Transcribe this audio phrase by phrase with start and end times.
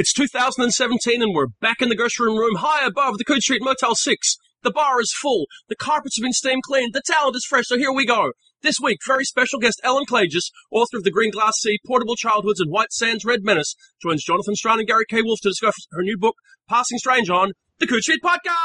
[0.00, 3.94] It's 2017 and we're back in the grocery room high above the Coode Street Motel
[3.94, 4.36] 6.
[4.62, 5.44] The bar is full.
[5.68, 6.94] The carpets have been steam cleaned.
[6.94, 7.66] The talent is fresh.
[7.66, 8.32] So here we go.
[8.62, 12.60] This week, very special guest Ellen Klages, author of The Green Glass Sea, Portable Childhoods,
[12.60, 15.20] and White Sands Red Menace, joins Jonathan Strahan and Gary K.
[15.20, 16.36] Wolfe to discuss her new book,
[16.66, 18.56] Passing Strange on the Coode Street Podcast.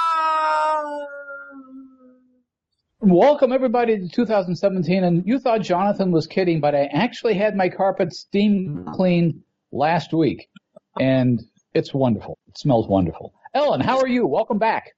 [3.02, 5.04] Welcome everybody to 2017.
[5.04, 9.42] And you thought Jonathan was kidding, but I actually had my carpet steam cleaned
[9.76, 10.48] last week,
[11.00, 11.42] and
[11.74, 12.38] it's wonderful.
[12.48, 13.34] It smells wonderful.
[13.54, 14.28] Ellen, how are you?
[14.28, 14.92] Welcome back.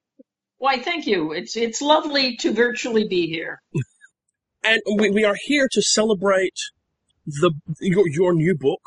[0.57, 1.31] Why, thank you.
[1.31, 3.61] It's it's lovely to virtually be here.
[4.63, 6.57] And we, we are here to celebrate
[7.25, 8.81] the your, your new book,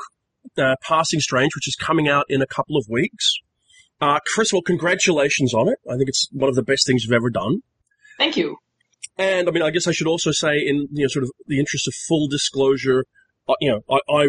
[0.59, 3.34] uh, Passing Strange, which is coming out in a couple of weeks.
[4.01, 5.79] Uh, first of all, congratulations on it.
[5.88, 7.60] I think it's one of the best things you've ever done.
[8.18, 8.56] Thank you.
[9.16, 11.59] And I mean, I guess I should also say, in you know, sort of the
[11.59, 13.04] interest of full disclosure,
[13.48, 14.29] uh, you know, I, I,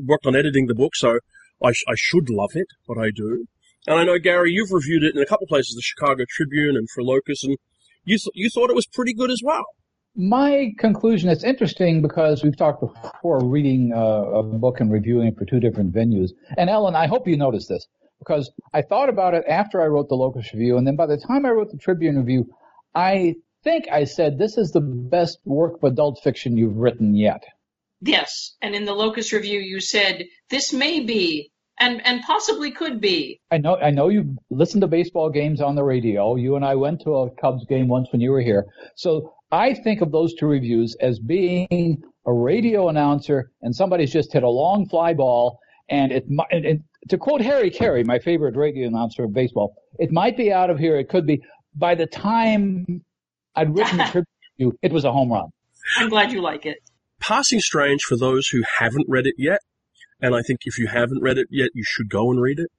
[0.00, 1.18] worked on editing the book, so
[1.62, 3.46] I, sh- I, should love it, but I do.
[3.86, 6.76] And I know Gary, you've reviewed it in a couple of places, the Chicago Tribune
[6.76, 7.56] and for Locus, and
[8.04, 9.64] you th- you thought it was pretty good as well.
[10.14, 15.38] My conclusion, it's interesting because we've talked before reading uh, a book and reviewing it
[15.38, 16.30] for two different venues.
[16.56, 17.86] And Ellen, I hope you noticed this
[18.18, 21.18] because I thought about it after I wrote the Locus review, and then by the
[21.18, 22.46] time I wrote the Tribune review,
[22.94, 27.44] I think I said this is the best work of adult fiction you've written yet.
[28.00, 33.00] Yes, and in the Locus review, you said this may be and and possibly could
[33.00, 33.40] be.
[33.50, 36.36] I know I know you listen to baseball games on the radio.
[36.36, 38.66] You and I went to a Cubs game once when you were here.
[38.96, 44.32] So I think of those two reviews as being a radio announcer and somebody's just
[44.32, 49.24] hit a long fly ball and it, to quote Harry Caray, my favorite radio announcer
[49.24, 51.40] of baseball, it might be out of here, it could be.
[51.74, 53.02] By the time
[53.54, 54.04] I'd written the
[54.58, 55.48] Tribune, it was a home run.
[55.96, 56.78] I'm glad you like it.
[57.28, 59.60] Passing Strange for those who haven't read it yet,
[60.18, 62.70] and I think if you haven't read it yet, you should go and read it.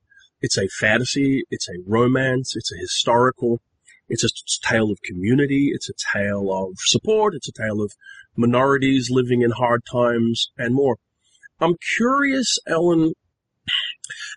[0.41, 3.61] It's a fantasy, it's a romance, it's a historical,
[4.07, 4.29] it's a
[4.67, 7.91] tale of community, it's a tale of support, it's a tale of
[8.35, 10.97] minorities living in hard times, and more.
[11.59, 13.13] I'm curious, Ellen,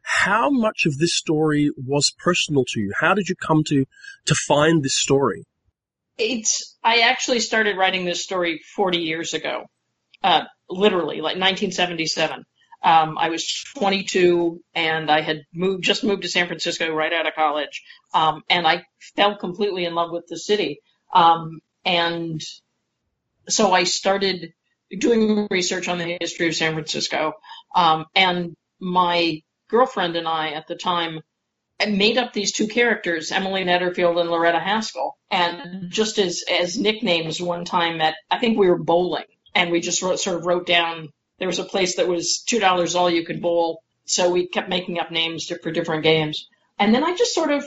[0.03, 2.93] how much of this story was personal to you?
[3.01, 3.87] How did you come to
[4.27, 5.45] to find this story?
[6.19, 9.69] It's I actually started writing this story 40 years ago,
[10.23, 12.45] uh, literally like 1977.
[12.85, 17.29] Um, I was 22 and I had moved, just moved to San Francisco right out
[17.29, 17.83] of college.
[18.13, 18.85] Um, and I
[19.15, 20.81] fell completely in love with the city.
[21.15, 22.41] Um, and
[23.49, 24.53] so I started
[24.91, 27.35] doing research on the history of San Francisco.
[27.75, 31.21] Um, and my girlfriend and I at the time
[31.89, 35.17] made up these two characters, Emily Netterfield and Loretta Haskell.
[35.31, 39.25] And just as, as nicknames one time at, I think we were bowling
[39.55, 42.61] and we just wrote, sort of wrote down there was a place that was two
[42.61, 46.47] dollars all you could bowl, so we kept making up names for different games.
[46.79, 47.65] And then I just sort of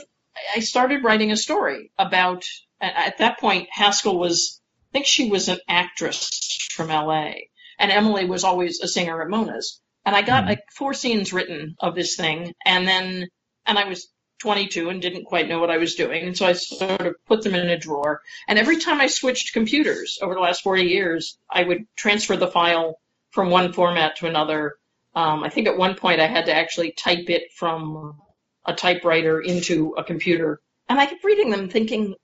[0.54, 2.44] I started writing a story about.
[2.78, 4.60] At that point, Haskell was
[4.90, 7.48] I think she was an actress from L.A.
[7.78, 9.80] and Emily was always a singer at Mona's.
[10.04, 10.50] And I got mm-hmm.
[10.50, 13.28] like four scenes written of this thing, and then
[13.66, 14.08] and I was
[14.38, 16.26] 22 and didn't quite know what I was doing.
[16.26, 18.20] And so I sort of put them in a drawer.
[18.48, 22.48] And every time I switched computers over the last 40 years, I would transfer the
[22.48, 22.98] file
[23.30, 24.76] from one format to another.
[25.14, 28.20] Um, I think at one point I had to actually type it from
[28.66, 30.60] a typewriter into a computer.
[30.88, 32.14] And I kept reading them thinking,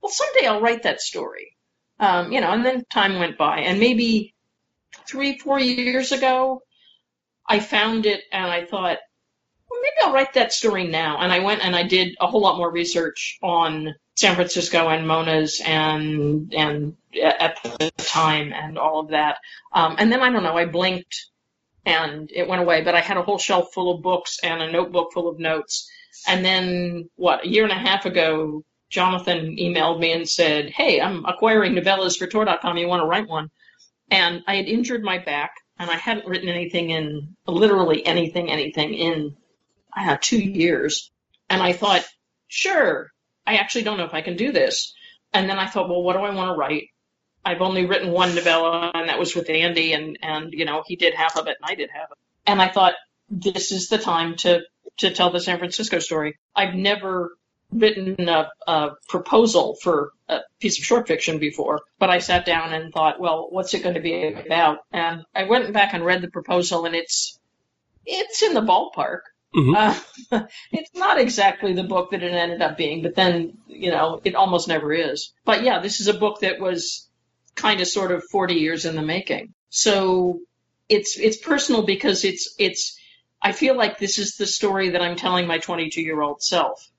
[0.00, 1.56] well, someday I'll write that story.
[2.00, 3.60] Um, you know, and then time went by.
[3.60, 4.34] And maybe
[5.06, 6.62] three, four years ago,
[7.46, 8.98] I found it and I thought,
[9.84, 11.18] maybe I'll write that story now.
[11.20, 15.06] And I went and I did a whole lot more research on San Francisco and
[15.06, 19.38] Mona's and and at the time and all of that.
[19.72, 21.26] Um, and then I don't know, I blinked
[21.84, 22.82] and it went away.
[22.82, 25.88] But I had a whole shelf full of books and a notebook full of notes.
[26.26, 27.44] And then what?
[27.44, 32.16] A year and a half ago, Jonathan emailed me and said, "Hey, I'm acquiring novellas
[32.16, 32.78] for Tor.com.
[32.78, 33.50] You want to write one?"
[34.10, 38.94] And I had injured my back, and I hadn't written anything in literally anything, anything
[38.94, 39.36] in
[39.94, 41.10] I know, two years.
[41.48, 42.04] And I thought,
[42.48, 43.10] sure,
[43.46, 44.94] I actually don't know if I can do this.
[45.32, 46.88] And then I thought, well, what do I want to write?
[47.44, 50.96] I've only written one novella, and that was with Andy, and and you know he
[50.96, 52.50] did half of it, and I did half of it.
[52.50, 52.94] And I thought
[53.28, 54.62] this is the time to
[54.98, 56.38] to tell the San Francisco story.
[56.54, 57.36] I've never
[57.70, 62.72] written a, a proposal for a piece of short fiction before, but I sat down
[62.72, 64.78] and thought, well, what's it going to be about?
[64.92, 67.38] And I went back and read the proposal, and it's
[68.06, 69.20] it's in the ballpark.
[69.54, 69.74] Mm-hmm.
[70.32, 74.20] Uh, it's not exactly the book that it ended up being, but then, you know,
[74.24, 75.32] it almost never is.
[75.44, 77.08] But yeah, this is a book that was
[77.54, 79.54] kind of sort of 40 years in the making.
[79.70, 80.40] So
[80.88, 82.98] it's, it's personal because it's, it's,
[83.40, 86.90] I feel like this is the story that I'm telling my 22 year old self,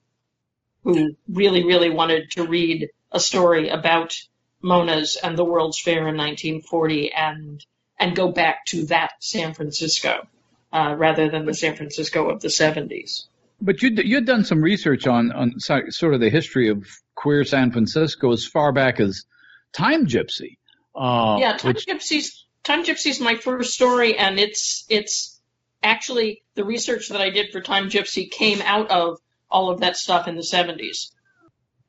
[0.84, 4.16] who really, really wanted to read a story about
[4.62, 7.66] Mona's and the World's Fair in 1940 and
[7.98, 10.28] and go back to that San Francisco
[10.72, 13.26] uh, rather than the San Francisco of the 70s.
[13.62, 16.86] But you you'd done some research on on sort of the history of
[17.16, 19.24] queer San Francisco as far back as
[19.72, 20.58] Time Gypsy.
[20.94, 21.86] Uh, yeah, Time which...
[21.88, 25.40] Gypsy's Time Gypsy's my first story, and it's it's
[25.82, 29.20] actually the research that I did for Time Gypsy came out of
[29.50, 31.12] all of that stuff in the 70s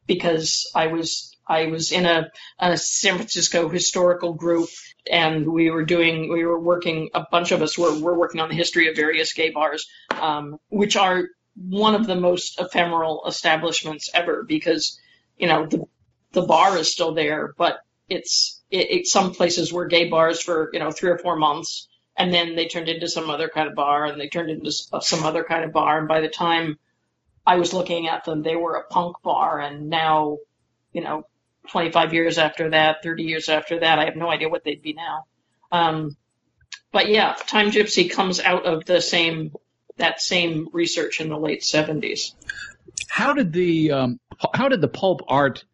[0.06, 4.68] because I was I was in a, a San Francisco historical group
[5.10, 8.48] and we were doing we were working a bunch of us were, were working on
[8.48, 9.86] the history of various gay bars
[10.20, 15.00] um, which are one of the most ephemeral establishments ever because
[15.38, 15.84] you know the
[16.32, 17.78] the bar is still there but
[18.08, 21.88] it's it, it, some places were gay bars for you know three or four months
[22.16, 25.24] and then they turned into some other kind of bar and they turned into some
[25.24, 26.78] other kind of bar and by the time
[27.46, 30.38] I was looking at them they were a punk bar and now
[30.92, 31.24] you know
[31.68, 34.92] 25 years after that 30 years after that I have no idea what they'd be
[34.92, 35.24] now
[35.72, 36.16] um,
[36.92, 39.52] but yeah Time Gypsy comes out of the same
[39.96, 42.34] that same research in the late 70s
[43.08, 44.20] how did the um,
[44.54, 45.64] how did the pulp art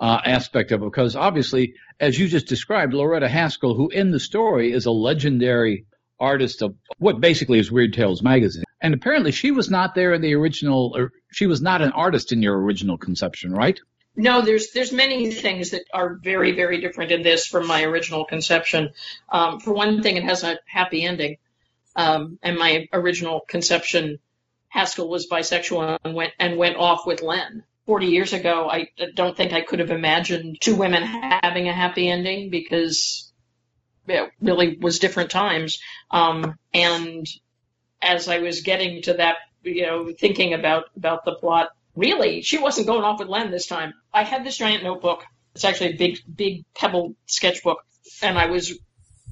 [0.00, 4.20] uh, aspect of it because obviously as you just described Loretta Haskell who in the
[4.20, 5.86] story is a legendary
[6.20, 8.64] artist of what basically is Weird Tales magazine.
[8.80, 12.32] And apparently she was not there in the original, or she was not an artist
[12.32, 13.80] in your original conception, right?
[14.20, 18.26] No, there's there's many things that are very very different in this from my original
[18.26, 18.90] conception.
[19.30, 21.38] Um, for one thing, it has a happy ending,
[21.96, 24.18] um, and my original conception,
[24.68, 27.64] Haskell was bisexual and went and went off with Len.
[27.86, 32.08] Forty years ago, I don't think I could have imagined two women having a happy
[32.08, 33.32] ending because
[34.06, 35.78] it really was different times.
[36.10, 37.26] Um, and
[38.02, 42.58] as I was getting to that, you know, thinking about, about the plot, really, she
[42.58, 43.94] wasn't going off with Len this time.
[44.12, 45.24] I had this giant notebook.
[45.54, 47.78] It's actually a big, big pebble sketchbook.
[48.22, 48.78] And I was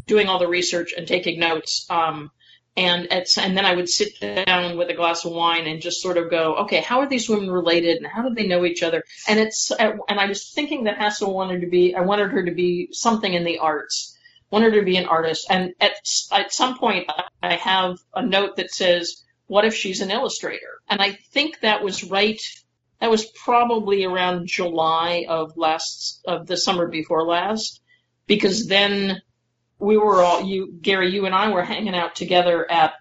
[0.06, 1.86] doing all the research and taking notes.
[1.90, 2.30] Um,
[2.76, 6.00] and at, and then I would sit down with a glass of wine and just
[6.00, 8.84] sort of go, okay, how are these women related and how do they know each
[8.84, 9.02] other?
[9.28, 12.52] And it's and I was thinking that Haskell wanted to be, I wanted her to
[12.52, 14.16] be something in the arts,
[14.50, 15.48] wanted her to be an artist.
[15.50, 15.92] And at,
[16.30, 17.10] at some point,
[17.42, 20.80] I have a note that says, what if she's an illustrator?
[20.88, 22.40] And I think that was right.
[23.00, 27.80] That was probably around July of last, of the summer before last,
[28.26, 29.20] because then
[29.78, 32.94] we were all, you, Gary, you and I were hanging out together at,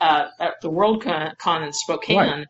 [0.00, 2.16] uh, at the Worldcon in Spokane.
[2.16, 2.46] Right.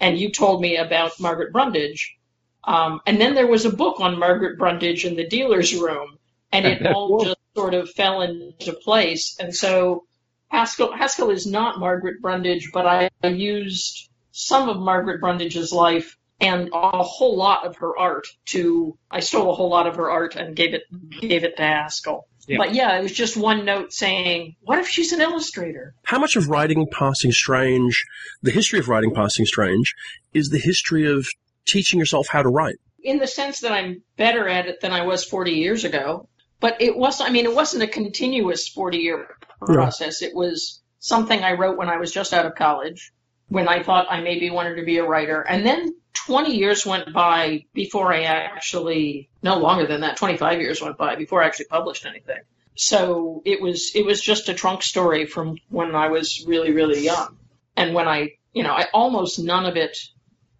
[0.00, 2.16] And you told me about Margaret Brundage.
[2.64, 6.18] Um, and then there was a book on Margaret Brundage in the dealer's room,
[6.52, 9.36] and it all just sort of fell into place.
[9.40, 10.04] And so
[10.50, 16.70] Haskell, Haskell is not Margaret Brundage, but I used some of Margaret Brundage's life and
[16.72, 20.36] a whole lot of her art to, I stole a whole lot of her art
[20.36, 20.82] and gave it,
[21.20, 22.28] gave it to Haskell.
[22.46, 22.58] Yeah.
[22.58, 25.94] But yeah, it was just one note saying, what if she's an illustrator?
[26.04, 28.06] How much of writing Passing Strange,
[28.42, 29.94] the history of writing Passing Strange,
[30.32, 31.26] is the history of
[31.66, 32.76] teaching yourself how to write?
[33.02, 36.28] In the sense that I'm better at it than I was 40 years ago
[36.60, 39.28] but it was I mean it wasn't a continuous 40 year
[39.66, 40.22] process.
[40.22, 40.28] Yeah.
[40.28, 43.12] It was something I wrote when I was just out of college,
[43.48, 45.94] when I thought I maybe wanted to be a writer, and then
[46.26, 51.16] 20 years went by before I actually no longer than that 25 years went by
[51.16, 52.40] before I actually published anything.
[52.74, 57.04] So it was it was just a trunk story from when I was really really
[57.04, 57.36] young,
[57.76, 59.98] and when I you know I almost none of it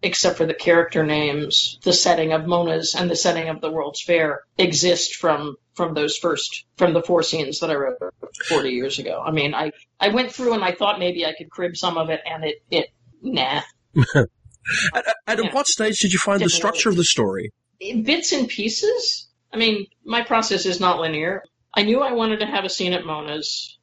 [0.01, 4.01] except for the character names, the setting of Mona's and the setting of the World's
[4.01, 7.99] Fair exist from from those first from the four scenes that I wrote
[8.49, 9.23] 40 years ago.
[9.25, 12.09] I mean, I I went through and I thought maybe I could crib some of
[12.09, 12.87] it, and it it
[13.21, 13.61] nah.
[14.93, 15.53] at, at yeah.
[15.53, 17.53] what stage did you find the structure of the story?
[17.79, 19.29] Bits and pieces.
[19.53, 21.43] I mean, my process is not linear.
[21.73, 23.77] I knew I wanted to have a scene at Mona's.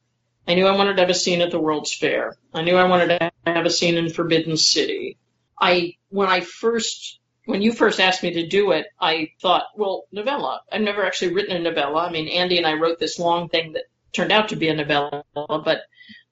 [0.47, 2.37] I knew I wanted to have a scene at the World's Fair.
[2.53, 5.17] I knew I wanted to have a scene in Forbidden City.
[5.59, 10.03] I when I first when you first asked me to do it, I thought, well,
[10.11, 10.61] novella.
[10.69, 12.05] I've never actually written a novella.
[12.05, 14.75] I mean, Andy and I wrote this long thing that turned out to be a
[14.75, 15.79] novella, but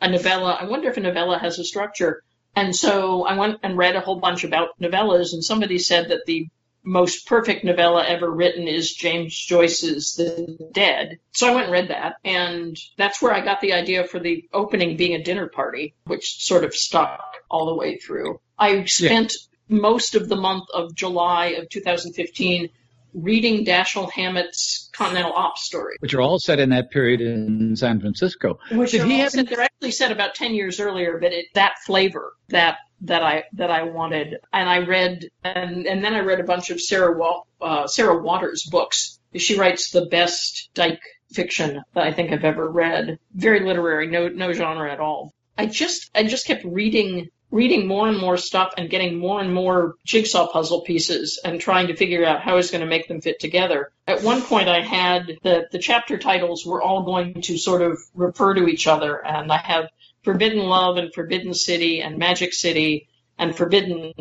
[0.02, 2.22] a novella, I wonder if a novella has a structure.
[2.54, 6.26] And so I went and read a whole bunch about novellas, and somebody said that
[6.26, 6.50] the
[6.84, 11.18] most perfect novella ever written is James Joyce's The Dead.
[11.32, 14.50] So I went and read that, and that's where I got the idea for the
[14.54, 18.42] opening being a dinner party, which sort of stuck all the way through.
[18.60, 22.70] I spent yeah most of the month of July of 2015
[23.16, 25.96] reading Dashiell Hammett's Continental Ops story.
[26.00, 28.60] Which are all set in that period in San Francisco.
[28.72, 31.76] Which Did he have set, they're actually set about 10 years earlier, but it, that
[31.86, 36.40] flavor, that that I that I wanted, and I read, and and then I read
[36.40, 37.18] a bunch of Sarah
[37.62, 39.20] uh, Sarah Waters books.
[39.36, 43.20] She writes the best dyke fiction that I think I've ever read.
[43.34, 45.34] Very literary, no no genre at all.
[45.58, 49.54] I just I just kept reading reading more and more stuff and getting more and
[49.54, 53.08] more jigsaw puzzle pieces and trying to figure out how I was going to make
[53.08, 53.94] them fit together.
[54.06, 57.98] At one point I had the the chapter titles were all going to sort of
[58.14, 59.86] refer to each other and I have
[60.24, 63.08] Forbidden Love and Forbidden City and Magic City
[63.40, 64.12] and Forbidden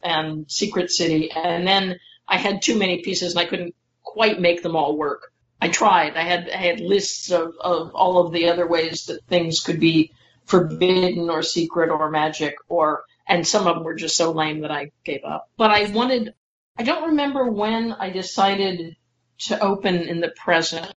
[0.00, 3.74] and Secret City and then I had too many pieces and I couldn't
[4.04, 5.32] quite make them all work.
[5.60, 6.16] I tried.
[6.16, 9.80] I had I had lists of, of all of the other ways that things could
[9.80, 10.12] be
[10.46, 14.70] forbidden or secret or magic or and some of them were just so lame that
[14.70, 15.50] I gave up.
[15.56, 16.34] But I wanted
[16.78, 18.96] I don't remember when I decided
[19.38, 20.92] to open in the present.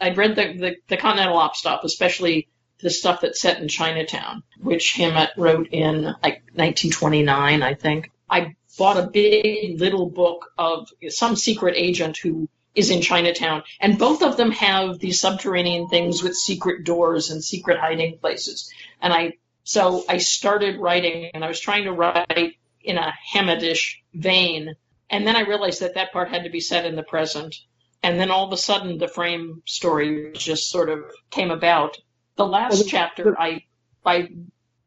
[0.00, 2.48] I'd read the, the, the Continental Op Stop, especially
[2.80, 8.10] the stuff that's set in Chinatown, which Hammett wrote in like 1929, I think.
[8.28, 13.62] I bought a big little book of some secret agent who is in Chinatown.
[13.80, 18.72] And both of them have these subterranean things with secret doors and secret hiding places.
[19.00, 23.96] And I, so I started writing and I was trying to write in a Hammettish
[24.14, 24.74] vein.
[25.10, 27.54] And then I realized that that part had to be set in the present.
[28.02, 31.98] And then all of a sudden the frame story just sort of came about.
[32.36, 33.64] The last well, chapter I,
[34.04, 34.30] I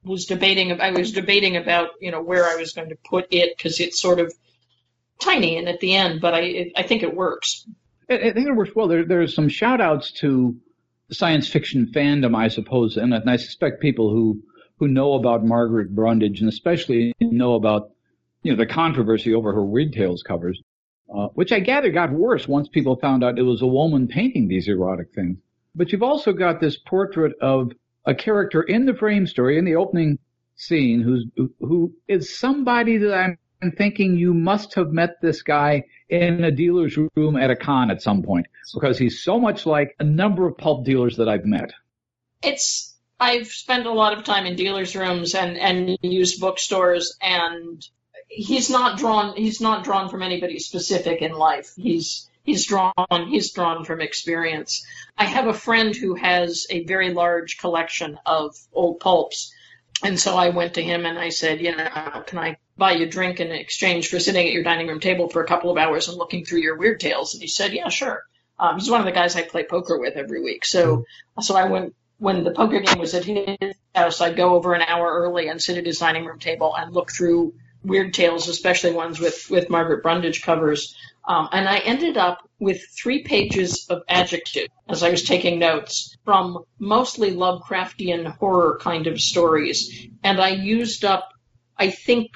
[0.03, 3.55] was debating, I was debating about, you know, where I was going to put it
[3.55, 4.33] because it sort of
[5.19, 7.65] tiny and at the end, but I I think it works.
[8.09, 8.87] I, think it works well.
[8.87, 10.55] There there's some shout outs to
[11.11, 14.41] science fiction fandom, I suppose, and, and I suspect people who
[14.77, 17.91] who know about Margaret Brundage and especially know about
[18.43, 20.61] you know the controversy over her Weird Tales covers,
[21.13, 24.47] uh, which I gather got worse once people found out it was a woman painting
[24.47, 25.37] these erotic things.
[25.73, 27.71] But you've also got this portrait of
[28.05, 30.19] a character in the frame story in the opening
[30.55, 31.25] scene who's
[31.59, 36.51] who is somebody that I'm I'm thinking you must have met this guy in a
[36.51, 38.45] dealer's room at a con at some point
[38.75, 41.73] because he's so much like a number of pulp dealers that I've met.
[42.43, 47.83] It's I've spent a lot of time in dealers' rooms and and used bookstores, and
[48.27, 49.35] he's not drawn.
[49.35, 51.73] He's not drawn from anybody specific in life.
[51.75, 52.93] He's he's drawn
[53.29, 54.85] he's drawn from experience.
[55.17, 59.51] I have a friend who has a very large collection of old pulps,
[60.05, 61.87] and so I went to him and I said, you know,
[62.27, 65.29] can I buy you a drink in exchange for sitting at your dining room table
[65.29, 67.33] for a couple of hours and looking through your weird tales?
[67.33, 68.21] And he said, yeah, sure.
[68.59, 70.63] Um, he's one of the guys I play poker with every week.
[70.63, 71.05] So,
[71.41, 74.83] so I went, when the poker game was at his house, I'd go over an
[74.83, 78.93] hour early and sit at his dining room table and look through weird tales, especially
[78.93, 80.95] ones with, with Margaret Brundage covers.
[81.27, 86.15] Um, and I ended up with three pages of adjective as I was taking notes
[86.23, 90.07] from mostly Lovecraftian horror kind of stories.
[90.23, 91.31] And I used up,
[91.77, 92.31] I think,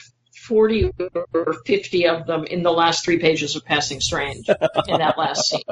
[0.48, 0.92] 40
[1.34, 5.48] or 50 of them in the last three pages of Passing Strange in that last
[5.48, 5.62] scene.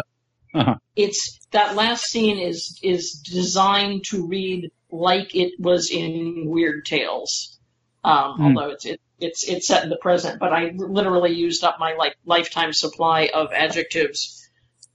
[0.53, 0.75] Uh-huh.
[0.95, 7.59] It's that last scene is is designed to read like it was in Weird Tales,
[8.03, 8.43] um, mm.
[8.43, 10.39] although it's it, it's it's set in the present.
[10.39, 14.47] But I literally used up my like lifetime supply of adjectives,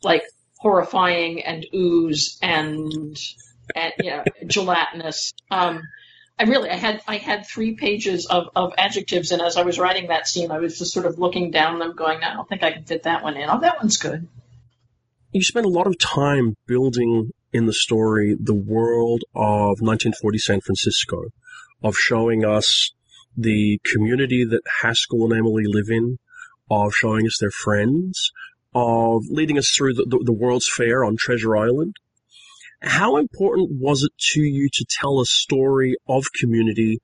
[0.02, 0.22] like
[0.62, 3.18] horrifying and ooze and,
[3.74, 5.32] and yeah, gelatinous.
[5.50, 5.82] Um,
[6.38, 9.78] I really, I had, I had three pages of, of adjectives, and as I was
[9.78, 12.62] writing that scene, I was just sort of looking down them, going, I don't think
[12.62, 13.48] I can fit that one in.
[13.50, 14.28] Oh, that one's good.
[15.32, 20.60] You spent a lot of time building in the story the world of 1940 San
[20.60, 21.24] Francisco,
[21.82, 22.92] of showing us
[23.36, 26.18] the community that Haskell and Emily live in,
[26.70, 28.30] of showing us their friends,
[28.74, 31.96] of leading us through the, the, the World's Fair on Treasure Island,
[32.80, 37.00] how important was it to you to tell a story of community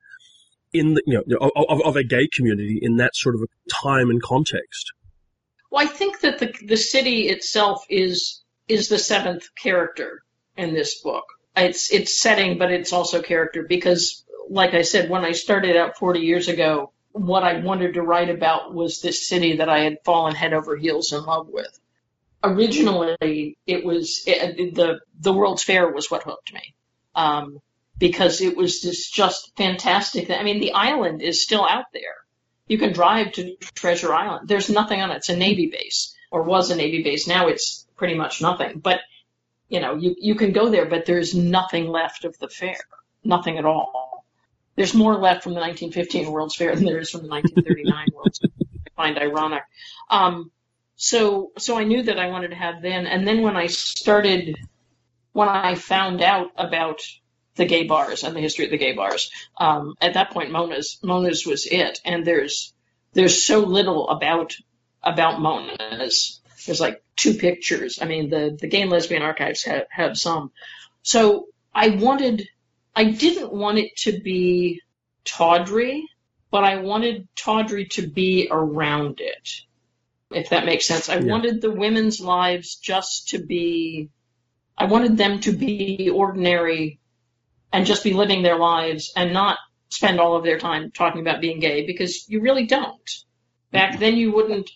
[0.73, 4.11] in the, you know, of, of a gay community in that sort of a time
[4.11, 4.93] and context?
[5.71, 10.23] Well, I think that the, the city itself is, is the seventh character
[10.57, 11.25] in this book.
[11.57, 15.99] It's, it's setting, but it's also character because, like I said, when I started out
[15.99, 19.99] 40 years ago, what I wanted to write about was this city that I had
[20.05, 21.79] fallen head over heels in love with
[22.43, 26.75] originally it was it, the the World's Fair was what hooked me
[27.15, 27.59] um,
[27.99, 30.31] because it was this just fantastic.
[30.31, 32.17] I mean, the island is still out there.
[32.67, 34.49] You can drive to Treasure Island.
[34.49, 35.17] There's nothing on it.
[35.17, 37.27] It's a Navy base or was a Navy base.
[37.27, 38.79] Now it's pretty much nothing.
[38.79, 39.01] But
[39.69, 42.79] you know, you you can go there, but there's nothing left of the fair.
[43.25, 44.08] Nothing at all.
[44.79, 48.39] There's more left from the 1915 World's Fair than there is from the 1939 World's
[48.39, 48.51] Fair.
[48.63, 49.65] I find ironic.
[50.09, 50.53] Um,
[50.95, 54.57] so so I knew that I wanted to have then, and then when I started,
[55.33, 57.01] when I found out about
[57.57, 60.99] the gay bars and the history of the gay bars, um, at that point Mona's
[61.03, 62.73] Mona's was it, and there's
[63.15, 64.55] there's so little about
[65.03, 66.41] about Mona's.
[66.67, 67.99] There's like two pictures.
[68.01, 70.53] I mean, the the gay and lesbian archives have have some.
[71.03, 72.49] So I wanted,
[72.99, 74.81] I didn't want it to be
[75.25, 76.05] tawdry,
[76.51, 79.49] but I wanted tawdry to be around it
[80.31, 81.09] if that makes sense.
[81.09, 81.31] I yeah.
[81.31, 84.11] wanted the women's lives just to be,
[84.77, 87.01] I wanted them to be ordinary
[87.73, 91.41] and just be living their lives and not spend all of their time talking about
[91.41, 93.11] being gay because you really don't.
[93.71, 94.71] Back then you wouldn't,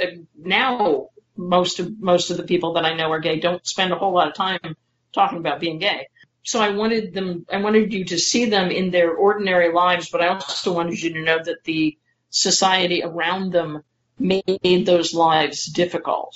[0.00, 3.92] uh, now most of, most of the people that I know are gay don't spend
[3.92, 4.76] a whole lot of time
[5.12, 6.06] talking about being gay.
[6.42, 10.22] So I wanted them, I wanted you to see them in their ordinary lives, but
[10.22, 11.98] I also wanted you to know that the
[12.30, 13.82] society around them
[14.18, 16.34] made those lives difficult,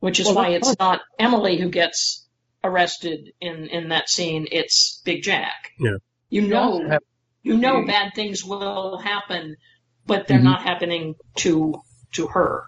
[0.00, 2.26] which is well, why it's not Emily who gets
[2.64, 4.46] arrested in, in that scene.
[4.50, 5.72] It's Big Jack.
[5.78, 5.96] Yeah.
[6.28, 6.98] You know,
[7.42, 9.56] you know bad things will happen,
[10.06, 10.46] but they're mm-hmm.
[10.46, 11.80] not happening to,
[12.12, 12.64] to her.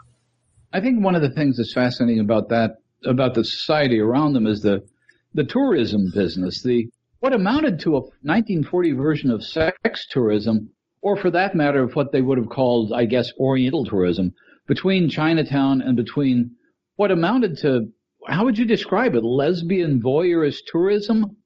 [0.72, 4.46] I think one of the things that's fascinating about that, about the society around them
[4.46, 4.86] is the,
[5.34, 6.88] the tourism business, the,
[7.20, 10.70] what amounted to a 1940 version of sex tourism
[11.00, 14.34] or for that matter, of what they would have called, I guess, Oriental tourism
[14.66, 16.56] between Chinatown and between
[16.96, 17.88] what amounted to,
[18.26, 21.36] how would you describe it, lesbian voyeurist tourism?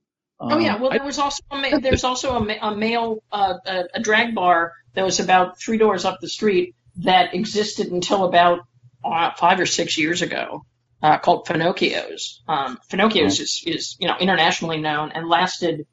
[0.41, 4.01] Oh yeah, well there was also a, there's also a, a male uh, a, a,
[4.01, 8.61] drag bar that was about three doors up the street that existed until about
[9.05, 10.65] uh, five or six years ago,
[11.03, 12.43] uh, called Finocchio's.
[12.49, 13.43] Um, Finocchio's oh.
[13.43, 15.87] is is you know internationally known and lasted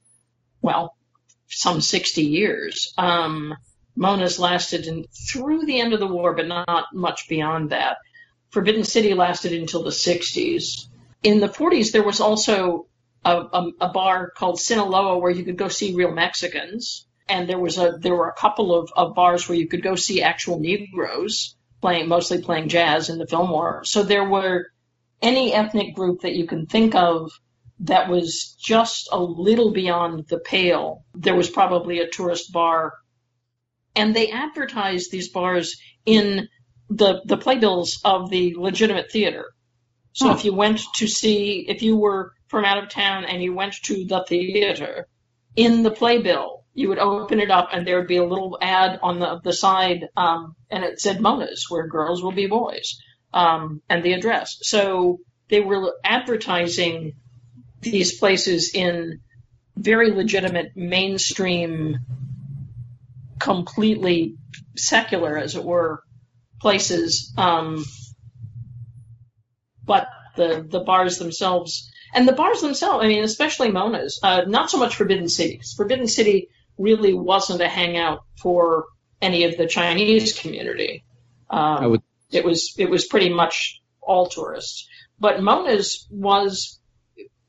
[0.62, 0.96] well
[1.48, 2.94] some 60 years.
[2.98, 3.56] Um,
[3.96, 7.98] Mona's lasted in, through the end of the war, but not much beyond that.
[8.52, 10.88] Forbidden City lasted until the 60s.
[11.24, 12.88] In the 40s, there was also
[13.26, 17.60] a, a, a bar called Sinaloa where you could go see real Mexicans, and there
[17.60, 20.60] was a there were a couple of, of bars where you could go see actual
[20.60, 23.84] Negroes playing, mostly playing jazz in the Fillmore.
[23.84, 24.68] So there were
[25.22, 27.32] any ethnic group that you can think of
[27.82, 31.06] that was just a little beyond the pale.
[31.14, 32.94] There was probably a tourist bar.
[33.96, 36.48] And they advertised these bars in
[36.90, 39.46] the, the playbills of the legitimate theater.
[40.14, 40.36] So huh.
[40.36, 43.74] if you went to see, if you were from out of town and you went
[43.84, 45.08] to the theater,
[45.56, 49.00] in the playbill, you would open it up and there would be a little ad
[49.02, 53.00] on the, the side, um, and it said Mona's, where girls will be boys,
[53.34, 54.58] um, and the address.
[54.62, 57.14] So they were advertising
[57.82, 59.22] these places in
[59.76, 62.00] very legitimate mainstream,
[63.40, 64.36] completely
[64.76, 66.04] secular, as it were,
[66.60, 67.34] places.
[67.38, 67.86] Um,
[69.86, 74.70] but the the bars themselves and the bars themselves, I mean, especially Mona's, uh, not
[74.70, 75.62] so much Forbidden City.
[75.78, 78.86] Forbidden City really wasn't a hangout for
[79.22, 81.04] any of the Chinese community.
[81.50, 82.02] Um, would...
[82.32, 84.88] It was it was pretty much all tourists.
[85.20, 86.80] But Mona's was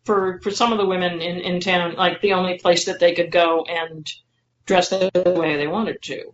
[0.04, 3.14] for for some of the women in in town, like the only place that they
[3.14, 4.06] could go and
[4.66, 6.32] dress the way they wanted to.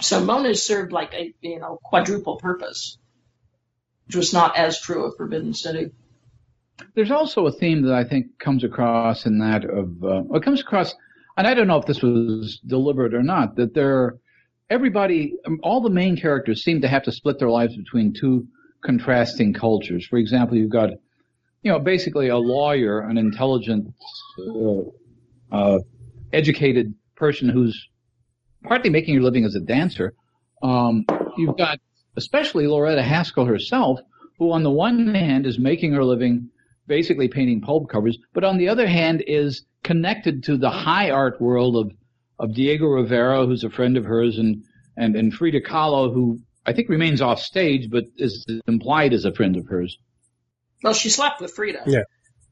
[0.00, 2.98] So Mona's served like a you know quadruple purpose,
[4.06, 5.90] which was not as true of Forbidden City.
[6.94, 10.60] There's also a theme that I think comes across in that of uh, it comes
[10.60, 10.94] across,
[11.36, 13.56] and I don't know if this was deliberate or not.
[13.56, 14.16] That there,
[14.70, 18.46] everybody, um, all the main characters seem to have to split their lives between two
[18.82, 20.06] contrasting cultures.
[20.06, 20.90] For example, you've got
[21.62, 23.92] you know, basically a lawyer, an intelligent,
[24.38, 24.80] uh,
[25.52, 25.78] uh,
[26.32, 27.88] educated person who's
[28.64, 30.14] partly making her living as a dancer.
[30.62, 31.04] Um,
[31.36, 31.78] you've got
[32.16, 34.00] especially Loretta Haskell herself,
[34.38, 36.48] who on the one hand is making her living
[36.86, 41.40] basically painting pulp covers, but on the other hand is connected to the high art
[41.40, 41.92] world of,
[42.40, 44.64] of Diego Rivera, who's a friend of hers, and,
[44.96, 49.32] and, and Frida Kahlo, who I think remains off stage, but is implied as a
[49.32, 49.98] friend of hers.
[50.82, 51.82] Well, she slept with Frida.
[51.86, 52.02] Yeah.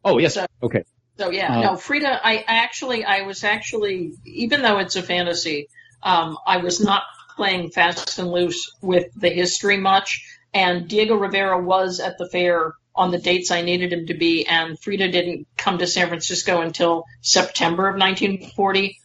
[0.04, 0.34] Oh yes.
[0.34, 0.84] So, okay.
[1.16, 2.20] So yeah, uh, no, Frida.
[2.22, 5.68] I actually, I was actually, even though it's a fantasy,
[6.02, 7.02] um, I was not
[7.36, 10.24] playing fast and loose with the history much.
[10.52, 14.44] And Diego Rivera was at the fair on the dates I needed him to be,
[14.46, 18.98] and Frida didn't come to San Francisco until September of 1940.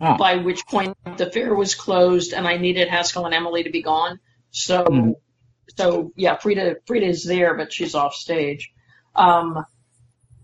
[0.00, 0.16] Ah.
[0.16, 3.82] By which point the fair was closed, and I needed Haskell and Emily to be
[3.82, 4.20] gone.
[4.50, 5.14] So mm
[5.76, 8.72] so yeah, Frida Frida is there, but she's off stage.
[9.14, 9.64] Um,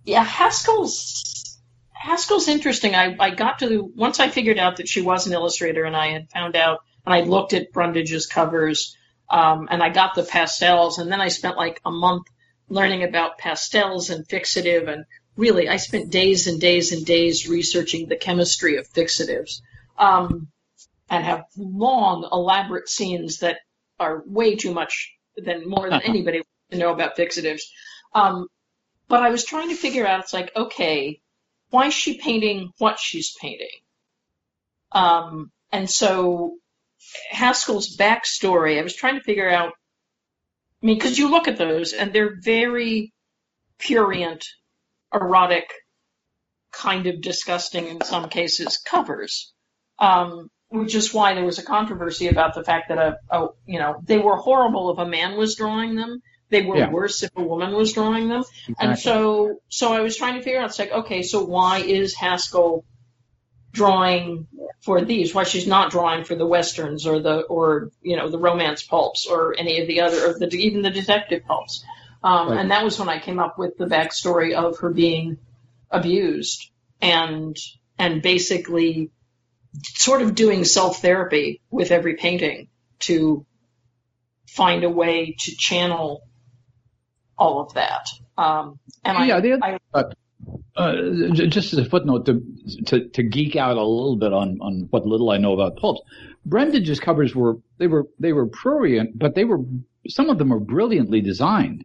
[0.04, 1.58] yeah, Haskell's
[1.92, 2.94] Haskell's interesting.
[2.94, 5.96] I, I got to the, once I figured out that she was an illustrator, and
[5.96, 8.96] I had found out, and I looked at Brundage's covers.
[9.30, 12.28] Um, and I got the pastels, and then I spent like a month
[12.70, 15.04] learning about pastels and fixative, and
[15.38, 19.62] really I spent days and days and days researching the chemistry of fixatives,
[19.96, 20.48] um,
[21.08, 23.58] and have long, elaborate scenes that
[23.98, 27.62] are way too much than more than anybody to know about fixatives.
[28.14, 28.48] Um,
[29.08, 31.20] but I was trying to figure out, it's like, okay,
[31.70, 33.68] why is she painting what she's painting?
[34.92, 36.56] Um, and so
[37.30, 39.72] Haskell's backstory, I was trying to figure out,
[40.82, 43.12] I mean, because you look at those and they're very
[43.78, 44.46] purient,
[45.12, 45.70] erotic,
[46.72, 49.52] kind of disgusting in some cases covers.
[49.98, 53.78] Um, which is why there was a controversy about the fact that a, a, you
[53.78, 56.90] know they were horrible if a man was drawing them they were yeah.
[56.90, 58.74] worse if a woman was drawing them exactly.
[58.88, 62.14] and so so i was trying to figure out it's like okay so why is
[62.14, 62.84] haskell
[63.72, 64.46] drawing
[64.80, 68.38] for these why she's not drawing for the westerns or the or you know the
[68.38, 71.84] romance pulps or any of the other or the even the detective pulps
[72.22, 72.60] um, right.
[72.60, 75.38] and that was when i came up with the backstory of her being
[75.90, 77.56] abused and
[77.98, 79.10] and basically
[79.84, 82.68] sort of doing self therapy with every painting
[83.00, 83.44] to
[84.46, 86.22] find a way to channel
[87.36, 88.08] all of that.
[88.36, 90.04] Um, and yeah, I, the, I, uh,
[90.76, 90.94] uh,
[91.32, 92.42] just as a footnote to,
[92.86, 96.02] to, to geek out a little bit on on what little I know about pulps,
[96.44, 99.60] Brundage's covers were they were they were prurient, but they were
[100.08, 101.84] some of them were brilliantly designed,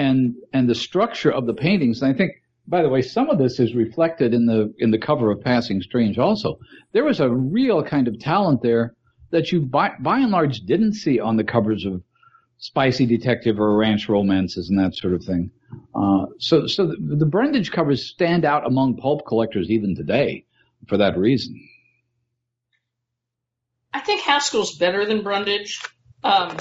[0.00, 2.02] and and the structure of the paintings.
[2.02, 2.32] And I think
[2.66, 5.82] by the way, some of this is reflected in the in the cover of Passing
[5.82, 6.18] Strange.
[6.18, 6.58] Also,
[6.92, 8.94] there was a real kind of talent there
[9.30, 12.02] that you by by and large didn't see on the covers of
[12.58, 15.50] spicy detective or ranch romances and that sort of thing.
[15.94, 20.46] Uh, so so the, the Brundage covers stand out among pulp collectors even today
[20.88, 21.54] for that reason.
[23.92, 25.80] I think Haskell's better than Brundage.
[26.22, 26.56] Um,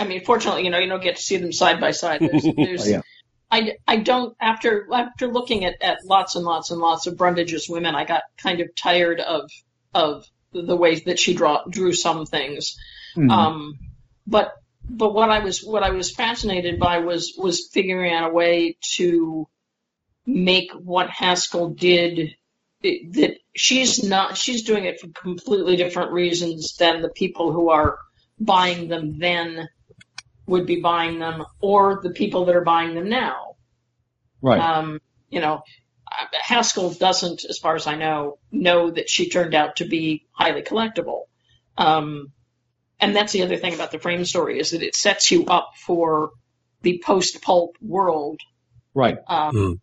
[0.00, 2.20] I mean, fortunately, you know, you don't get to see them side by side.
[2.20, 3.02] There's, there's yeah.
[3.50, 7.68] I, I don't after after looking at, at lots and lots and lots of Brundage's
[7.68, 9.50] women, I got kind of tired of
[9.94, 12.76] of the ways that she draw drew some things.
[13.16, 13.30] Mm-hmm.
[13.30, 13.78] Um,
[14.26, 14.52] but
[14.88, 18.76] but what I was what I was fascinated by was was figuring out a way
[18.96, 19.48] to
[20.26, 22.34] make what Haskell did
[22.82, 27.70] it, that she's not she's doing it for completely different reasons than the people who
[27.70, 27.98] are
[28.38, 29.68] buying them then
[30.48, 33.56] would be buying them or the people that are buying them now.
[34.40, 34.58] Right.
[34.58, 35.62] Um, you know,
[36.42, 40.62] Haskell doesn't, as far as I know, know that she turned out to be highly
[40.62, 41.24] collectible.
[41.76, 42.32] Um,
[42.98, 45.72] and that's the other thing about the frame story is that it sets you up
[45.76, 46.30] for
[46.80, 48.40] the post pulp world.
[48.94, 49.18] Right.
[49.26, 49.80] Um, mm.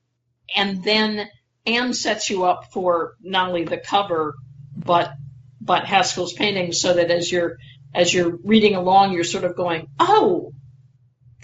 [0.56, 1.30] And then,
[1.66, 4.34] and sets you up for not only the cover,
[4.76, 5.14] but,
[5.62, 7.58] but Haskell's painting so that as you're
[7.96, 10.54] as you're reading along, you're sort of going, oh,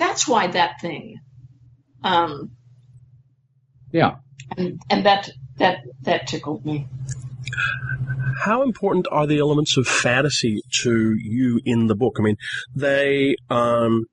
[0.02, 1.20] that's why that thing.
[2.04, 2.52] Um,
[3.92, 4.16] yeah.
[4.58, 6.88] And, and that, that, that tickled me.
[8.40, 12.16] How important are the elements of fantasy to you in the book?
[12.18, 12.38] I mean,
[12.76, 14.06] they, um,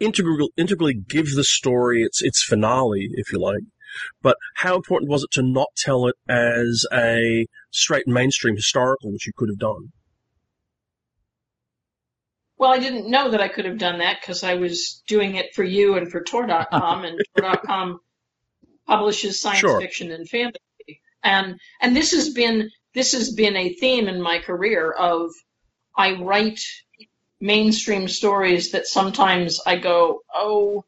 [0.00, 3.60] integral, integrally give the story its, its finale, if you like.
[4.22, 9.26] But how important was it to not tell it as a straight mainstream historical, which
[9.26, 9.92] you could have done?
[12.58, 15.54] Well, I didn't know that I could have done that because I was doing it
[15.54, 18.00] for you and for Tor.com, and Tor.com
[18.86, 19.80] publishes science sure.
[19.80, 21.02] fiction and fantasy.
[21.22, 25.32] And and this has been this has been a theme in my career of
[25.96, 26.60] I write
[27.40, 30.84] mainstream stories that sometimes I go, oh,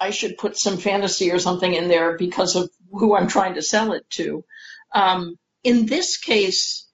[0.00, 3.62] I should put some fantasy or something in there because of who I'm trying to
[3.62, 4.44] sell it to.
[4.92, 6.87] Um, in this case,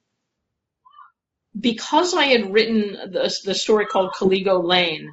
[1.59, 5.12] because I had written the, the story called Caligo Lane,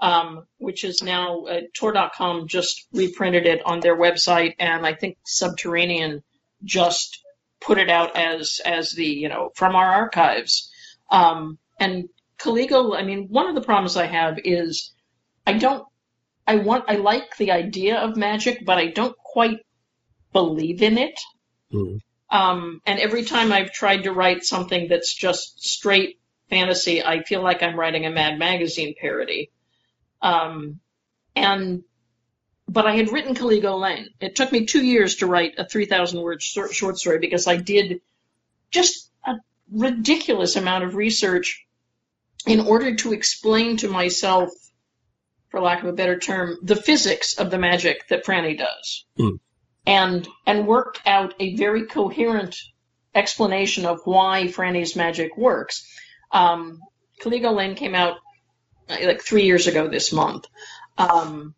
[0.00, 5.18] um, which is now uh, Tor.com just reprinted it on their website, and I think
[5.24, 6.22] Subterranean
[6.64, 7.22] just
[7.60, 10.70] put it out as as the you know from our archives.
[11.10, 14.92] Um, and Caligo, I mean, one of the problems I have is
[15.46, 15.86] I don't,
[16.46, 19.58] I want, I like the idea of magic, but I don't quite
[20.32, 21.18] believe in it.
[21.72, 21.96] Mm-hmm.
[22.30, 27.42] Um, and every time I've tried to write something that's just straight fantasy, I feel
[27.42, 29.50] like I'm writing a Mad Magazine parody.
[30.22, 30.80] Um,
[31.34, 31.82] and
[32.68, 34.10] but I had written Caligo Lane.
[34.20, 37.56] It took me two years to write a 3,000 word short, short story because I
[37.56, 38.00] did
[38.70, 39.34] just a
[39.72, 41.66] ridiculous amount of research
[42.46, 44.50] in order to explain to myself,
[45.48, 49.04] for lack of a better term, the physics of the magic that Franny does.
[49.18, 49.40] Mm
[49.86, 52.56] and and worked out a very coherent
[53.14, 55.86] explanation of why Franny's magic works.
[56.30, 56.78] Um,
[57.22, 58.16] Caligo Lane came out
[58.88, 60.46] like three years ago this month.
[60.98, 61.54] Um,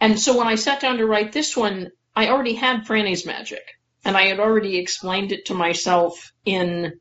[0.00, 3.64] and so when I sat down to write this one, I already had Franny's magic,
[4.04, 7.00] and I had already explained it to myself in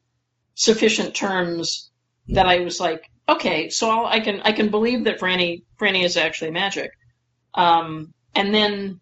[0.55, 1.91] sufficient terms
[2.29, 6.03] that I was like, okay, so I'll, i can I can believe that Franny Franny
[6.03, 6.91] is actually magic.
[7.53, 8.99] Um, and then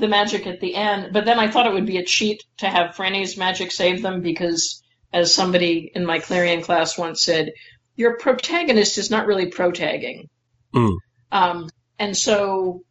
[0.00, 2.68] the magic at the end, but then I thought it would be a cheat to
[2.68, 4.82] have Franny's magic save them because,
[5.12, 7.52] as somebody in my Clarion class once said,
[7.96, 10.28] your protagonist is not really protagging.
[10.74, 10.96] Mm.
[11.30, 12.82] Um, and so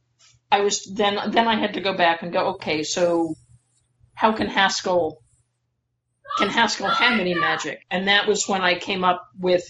[0.52, 3.36] I was then then I had to go back and go, okay, so
[4.14, 5.18] how can Haskell
[6.38, 7.82] can Haskell have any magic?
[7.90, 9.64] And that was when I came up with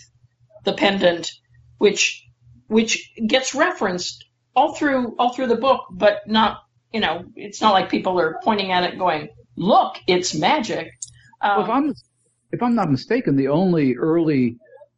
[0.65, 1.32] the pendant,
[1.78, 2.25] which
[2.67, 4.25] which gets referenced
[4.56, 6.60] all through all through the book, but not
[6.93, 10.91] you know it's not like people are pointing at it going, look, it's magic.
[11.41, 11.93] Um, well, if I'm
[12.52, 14.58] if I'm not mistaken, the only early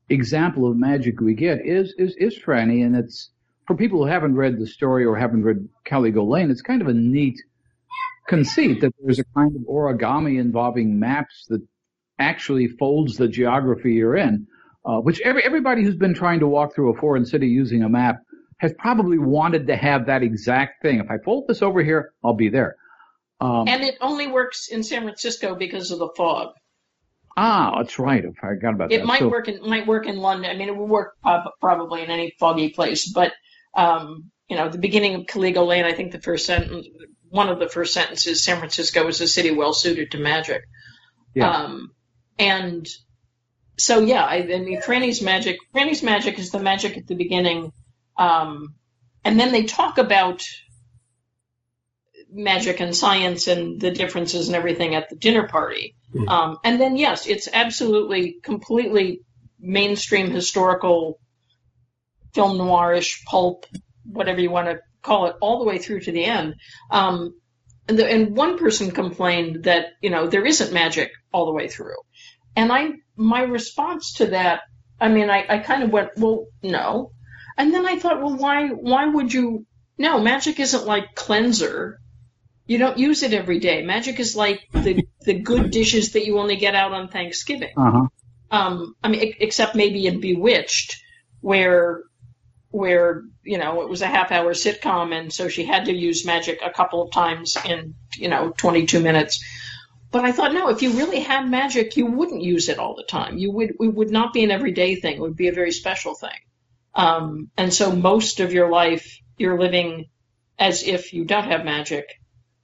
[0.10, 3.32] example of magic we get is is is Franny, and it's
[3.67, 6.88] for people who haven't read the story or haven't read Caligo Lane, it's kind of
[6.88, 7.41] a neat
[8.27, 11.62] conceit that there's a kind of origami involving maps that
[12.19, 14.47] actually folds the geography you're in,
[14.86, 17.89] uh, which every, everybody who's been trying to walk through a foreign city using a
[17.89, 18.17] map
[18.62, 21.00] has probably wanted to have that exact thing.
[21.00, 22.76] If I fold this over here, I'll be there.
[23.39, 26.50] Um, and it only works in San Francisco because of the fog.
[27.36, 28.24] Ah, that's right.
[28.24, 29.02] I forgot about it that.
[29.02, 30.52] It might so, work in might work in London.
[30.52, 31.17] I mean, it would work
[31.60, 33.12] probably in any foggy place.
[33.12, 33.34] But
[33.74, 36.86] um, you know, the beginning of Caligo Lane, I think the first sentence,
[37.30, 40.62] one of the first sentences, San Francisco is a city well suited to magic.
[41.34, 41.50] Yeah.
[41.50, 41.93] Um,
[42.38, 42.88] and
[43.80, 45.58] so yeah, I, I mean, Franny's magic.
[45.74, 47.71] Franny's magic is the magic at the beginning,
[48.17, 48.76] um,
[49.24, 50.43] and then they talk about
[52.32, 55.95] magic and science and the differences and everything at the dinner party.
[56.13, 56.30] Mm.
[56.30, 59.21] Um, and then, yes, it's absolutely, completely
[59.60, 61.19] mainstream historical,
[62.34, 63.65] film noirish, pulp,
[64.06, 66.56] whatever you want to call it, all the way through to the end.
[66.89, 67.36] Um,
[67.88, 71.67] and, the, and one person complained that, you know, there isn't magic all the way
[71.67, 71.97] through.
[72.56, 74.62] And I, my response to that,
[75.00, 77.12] I mean, I, I kind of went, well, no.
[77.58, 79.66] And then I thought, well, why, why would you,
[79.98, 82.02] no, magic isn't like cleanser
[82.72, 83.82] you don't use it every day.
[83.82, 87.74] Magic is like the the good dishes that you only get out on Thanksgiving.
[87.76, 88.08] Uh-huh.
[88.50, 90.96] Um, I mean, except maybe in Bewitched,
[91.42, 92.04] where
[92.70, 96.26] where you know it was a half hour sitcom, and so she had to use
[96.26, 99.44] magic a couple of times in you know 22 minutes.
[100.10, 103.04] But I thought, no, if you really had magic, you wouldn't use it all the
[103.04, 103.38] time.
[103.38, 105.18] You would it would not be an everyday thing.
[105.18, 106.40] It would be a very special thing.
[106.93, 110.10] Um, and so most of your life, you're living
[110.60, 112.06] as if you don't have magic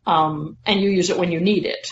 [0.05, 1.87] um, and you use it when you need it.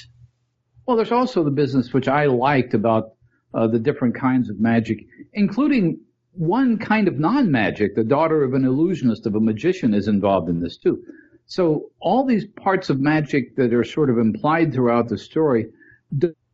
[0.85, 3.13] Well, there's also the business which I liked about
[3.53, 5.99] uh, the different kinds of magic, including
[6.33, 7.95] one kind of non-magic.
[7.95, 11.03] The daughter of an illusionist, of a magician, is involved in this too.
[11.47, 15.67] So all these parts of magic that are sort of implied throughout the story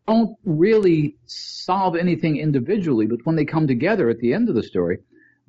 [0.08, 4.64] don't really solve anything individually, but when they come together at the end of the
[4.64, 5.00] story,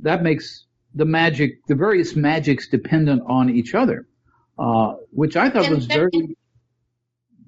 [0.02, 4.06] that makes the magic, the various magics dependent on each other.
[4.58, 6.36] Uh, which I thought and was that, very,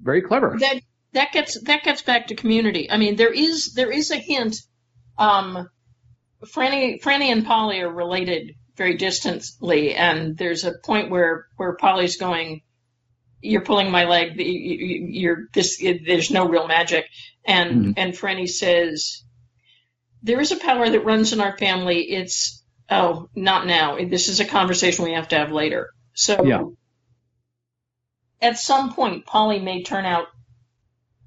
[0.01, 0.57] very clever.
[0.59, 0.81] That
[1.13, 2.89] that gets that gets back to community.
[2.89, 4.57] I mean, there is there is a hint.
[5.17, 5.69] Um,
[6.43, 12.17] Franny Franny and Polly are related very distantly, and there's a point where where Polly's
[12.17, 12.63] going,
[13.39, 14.33] "You're pulling my leg.
[14.35, 15.77] You're this.
[15.79, 17.05] There's no real magic."
[17.45, 17.91] And mm-hmm.
[17.97, 19.23] and Franny says,
[20.25, 22.01] "There is a power that runs in our family.
[22.11, 23.97] It's oh, not now.
[24.05, 26.63] This is a conversation we have to have later." So yeah
[28.41, 30.27] at some point, Polly may turn out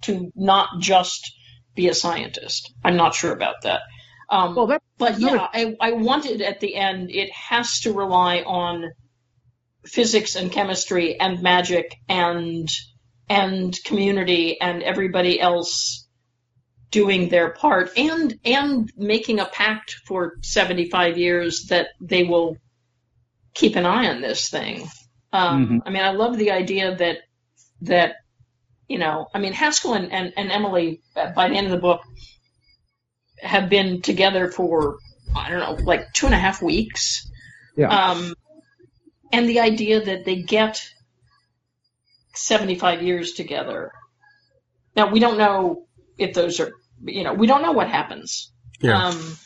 [0.02, 1.32] to not just
[1.74, 2.72] be a scientist.
[2.84, 3.80] I'm not sure about that.
[4.30, 8.40] Um, well, that, but yeah, I, I wanted at the end, it has to rely
[8.40, 8.90] on
[9.86, 12.68] physics and chemistry and magic and
[13.30, 16.07] and community and everybody else
[16.90, 22.56] doing their part and and making a pact for 75 years that they will
[23.54, 24.88] keep an eye on this thing
[25.32, 25.78] um, mm-hmm.
[25.84, 27.18] I mean, I love the idea that
[27.82, 28.16] that
[28.88, 31.78] you know, I mean, Haskell and, and, and Emily uh, by the end of the
[31.78, 32.00] book
[33.40, 34.98] have been together for
[35.36, 37.30] I don't know, like two and a half weeks.
[37.76, 37.88] Yeah.
[37.88, 38.34] Um,
[39.30, 40.88] and the idea that they get
[42.34, 43.92] 75 years together.
[44.96, 45.86] Now we don't know
[46.18, 46.72] if those are,
[47.04, 48.52] you know, we don't know what happens.
[48.80, 49.06] Yeah.
[49.06, 49.36] Um,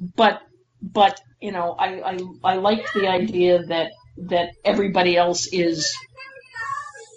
[0.00, 0.42] but
[0.82, 3.92] but you know, I I I liked the idea that
[4.28, 5.94] that everybody else is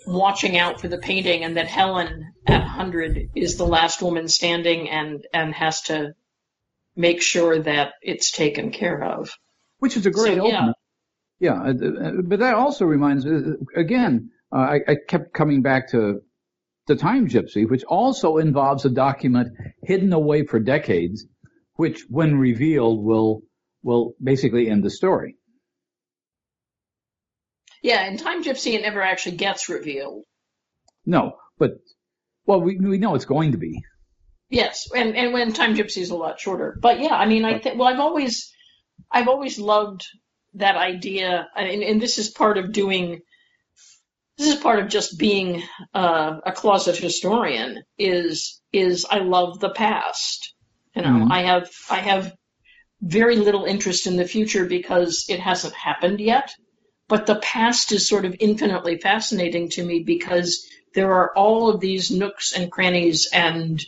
[0.09, 4.89] watching out for the painting and that Helen at 100 is the last woman standing
[4.89, 6.13] and, and has to
[6.95, 9.31] make sure that it's taken care of.
[9.77, 10.71] which is a great So, yeah.
[11.39, 14.31] Yeah, uh, uh, but that also reminds me again.
[14.51, 16.21] Uh, I, I kept coming back to
[16.89, 21.25] the Time Gypsy, which also involves a document hidden away for decades,
[21.75, 23.43] which, when revealed, will
[23.81, 25.37] will basically end the story.
[27.81, 30.23] Yeah, in Time Gypsy, it never actually gets revealed.
[31.05, 31.71] No, but
[32.45, 33.79] well, we we know it's going to be.
[34.49, 37.59] Yes, and and when Time Gypsy is a lot shorter, but yeah, I mean, I
[37.59, 38.51] think well, I've always,
[39.11, 40.01] I've always loved
[40.55, 43.21] that idea, and, and this is part of doing.
[44.39, 47.83] This is part of just being uh, a closet historian.
[47.97, 50.53] Is is I love the past.
[50.95, 51.31] You know, Mhm.
[51.31, 52.33] I have I have
[53.01, 56.51] very little interest in the future because it hasn't happened yet.
[57.09, 61.81] But the past is sort of infinitely fascinating to me because there are all of
[61.81, 63.83] these nooks and crannies and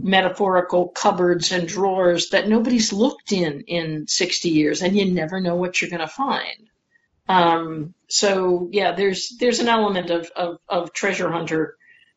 [0.00, 5.56] metaphorical cupboards and drawers that nobody's looked in in 60 years and you never know
[5.56, 6.70] what you're going to find.
[7.28, 11.76] Um, so yeah, there's, there's an element of, of, of treasure hunter,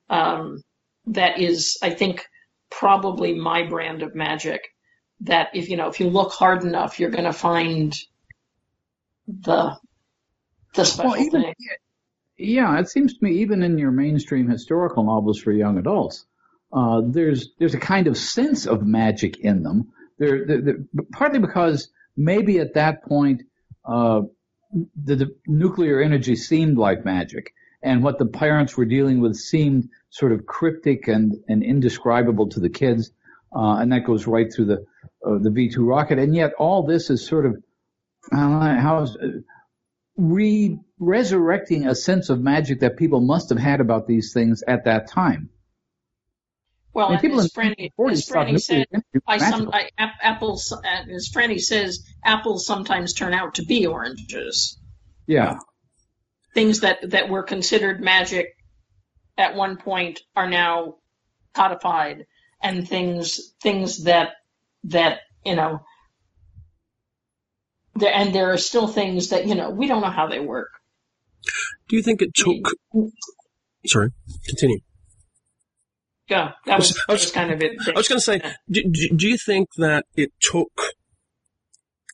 [0.09, 0.63] um,
[1.07, 2.25] that is, I think,
[2.69, 4.61] probably my brand of magic
[5.21, 7.95] that if, you know, if you look hard enough, you're going to find
[9.27, 9.77] the,
[10.75, 11.53] the special Well, even thing.
[12.37, 16.25] yeah, it seems to me even in your mainstream historical novels for young adults,
[16.73, 19.91] uh, there's there's a kind of sense of magic in them.
[20.19, 23.43] They're, they're, they're- partly because maybe at that point
[23.85, 24.21] uh,
[24.71, 29.89] the, the nuclear energy seemed like magic, and what the parents were dealing with seemed
[30.09, 33.11] sort of cryptic and, and indescribable to the kids,
[33.55, 34.85] uh, and that goes right through the
[35.25, 36.19] uh, the V2 rocket.
[36.19, 37.63] And yet all this is sort of
[38.35, 39.07] uh,
[40.17, 44.85] re resurrecting a sense of magic that people must have had about these things at
[44.85, 45.49] that time.
[46.97, 49.05] Well, I and people as in Franny, the 40s as thought Franny said, nuclear energy
[49.13, 49.69] was I some.
[49.71, 54.79] I, ap- apples, uh, as Franny says, apples sometimes turn out to be oranges.
[55.27, 55.59] yeah,
[56.55, 58.47] Things that that were considered magic
[59.37, 60.95] at one point are now
[61.53, 62.25] codified,
[62.63, 64.31] and things things that
[64.85, 65.81] that you know.
[67.93, 70.71] There, and there are still things that you know we don't know how they work.
[71.89, 72.71] Do you think it took?
[73.85, 74.09] Sorry,
[74.47, 74.79] continue.
[76.29, 77.73] Yeah, that was, I was- was kind of it.
[77.87, 80.93] I was going to say, do, do do you think that it took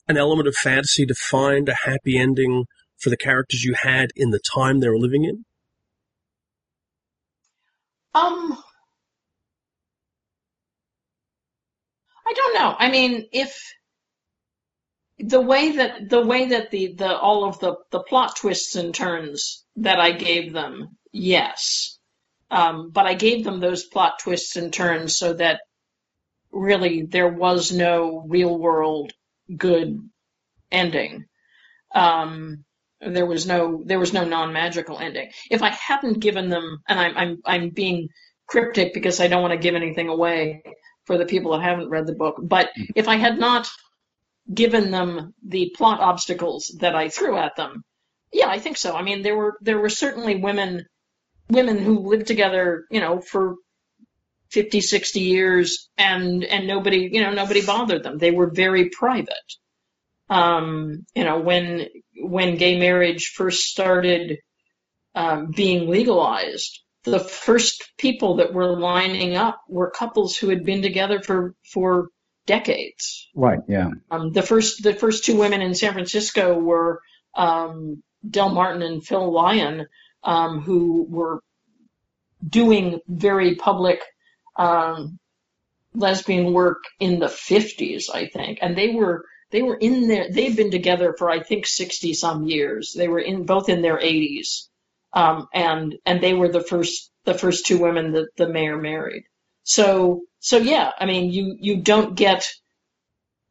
[0.07, 2.65] an element of fantasy to find a happy ending
[2.99, 5.45] for the characters you had in the time they were living in?
[8.15, 8.57] Um,
[12.27, 12.75] I don't know.
[12.77, 13.57] I mean, if
[15.17, 18.93] the way that the way that the the all of the the plot twists and
[18.93, 21.97] turns that I gave them, yes.
[22.53, 25.61] Um, but I gave them those plot twists and turns so that
[26.51, 29.11] really there was no real world
[29.57, 30.07] good
[30.71, 31.25] ending.
[31.95, 32.63] Um,
[33.01, 35.31] there was no there was no non magical ending.
[35.49, 38.09] If I hadn't given them, and I'm I'm I'm being
[38.47, 40.61] cryptic because I don't want to give anything away
[41.05, 43.67] for the people that haven't read the book, but if I had not
[44.53, 47.83] given them the plot obstacles that I threw at them,
[48.31, 48.95] yeah, I think so.
[48.95, 50.85] I mean, there were there were certainly women
[51.53, 53.55] women who lived together, you know, for
[54.51, 58.17] 50, 60 years and and nobody, you know, nobody bothered them.
[58.17, 59.33] They were very private.
[60.29, 64.39] Um, you know, when when gay marriage first started
[65.15, 70.81] um, being legalized, the first people that were lining up were couples who had been
[70.81, 72.07] together for for
[72.45, 73.29] decades.
[73.35, 77.01] right, yeah, Um, the first the first two women in San Francisco were
[77.35, 79.87] um, Del Martin and Phil Lyon,
[80.23, 81.41] um, who were
[82.47, 83.99] doing very public
[84.55, 85.19] um,
[85.93, 90.31] lesbian work in the 50s, I think, and they were they were in there.
[90.31, 92.93] They'd been together for I think 60 some years.
[92.97, 94.67] They were in both in their 80s,
[95.13, 99.23] um, and and they were the first the first two women that the mayor married.
[99.63, 102.47] So so yeah, I mean you you don't get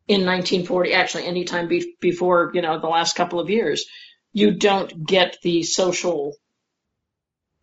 [0.08, 3.84] in 1940, actually anytime be, before, you know, the last couple of years,
[4.32, 6.34] you don't get the social,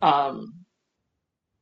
[0.02, 0.54] um,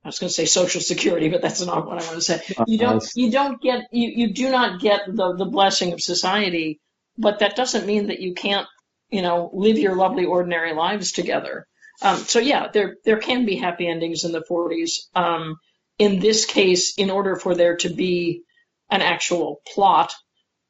[0.04, 2.42] I was going to say social security, but that's not what I want to say.
[2.64, 6.00] You don't, Uh, you don't get, you, you do not get the, the blessing of
[6.00, 6.80] society,
[7.18, 8.66] but that doesn't mean that you can't,
[9.10, 11.66] you know, live your lovely ordinary lives together.
[12.02, 14.92] Um, so yeah, there, there can be happy endings in the 40s.
[15.14, 15.56] Um,
[15.98, 18.42] in this case, in order for there to be
[18.90, 20.12] an actual plot,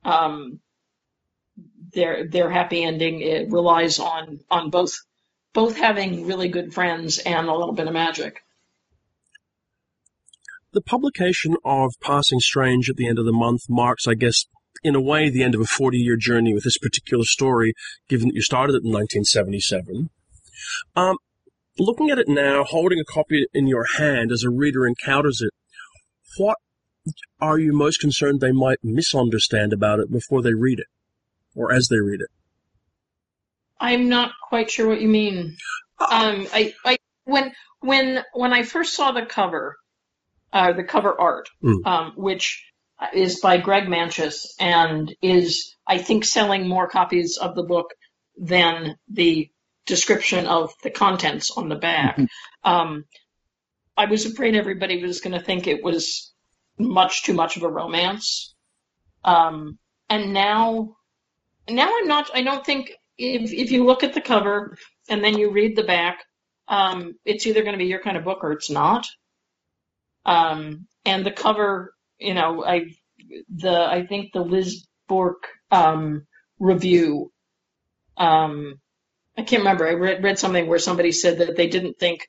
[0.04, 0.52] um,
[1.94, 4.92] their their happy ending it relies on on both
[5.52, 8.42] both having really good friends and a little bit of magic.
[10.72, 14.44] The publication of Passing Strange at the end of the month marks, I guess,
[14.82, 17.72] in a way, the end of a 40 year journey with this particular story,
[18.08, 20.10] given that you started it in 1977.
[20.94, 21.16] Um,
[21.78, 25.52] looking at it now, holding a copy in your hand as a reader encounters it,
[26.36, 26.58] what
[27.40, 30.86] are you most concerned they might misunderstand about it before they read it
[31.54, 32.28] or as they read it?
[33.80, 35.56] I'm not quite sure what you mean.
[36.00, 39.76] Um, I, I, when, when, when I first saw the cover,
[40.52, 41.86] uh, the cover art, mm.
[41.86, 42.64] um, which
[43.14, 47.90] is by Greg Manchess and is, I think, selling more copies of the book
[48.36, 49.50] than the
[49.86, 52.16] description of the contents on the back.
[52.16, 52.70] Mm-hmm.
[52.70, 53.04] Um,
[53.96, 56.32] I was afraid everybody was going to think it was
[56.78, 58.54] much too much of a romance.
[59.24, 60.96] Um, and now,
[61.68, 64.76] now I'm not, I don't think if, if you look at the cover
[65.08, 66.24] and then you read the back,
[66.68, 69.06] um, it's either going to be your kind of book or it's not.
[70.24, 72.92] Um, and the cover, you know, I,
[73.54, 76.26] the, I think the Liz Bourke um,
[76.58, 77.32] review,
[78.16, 78.80] um,
[79.36, 79.86] I can't remember.
[79.86, 82.28] I read, read something where somebody said that they didn't think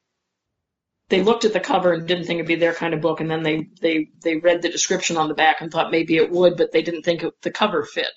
[1.10, 3.30] they looked at the cover and didn't think it'd be their kind of book, and
[3.30, 6.56] then they they they read the description on the back and thought maybe it would,
[6.56, 8.12] but they didn't think it, the cover fit.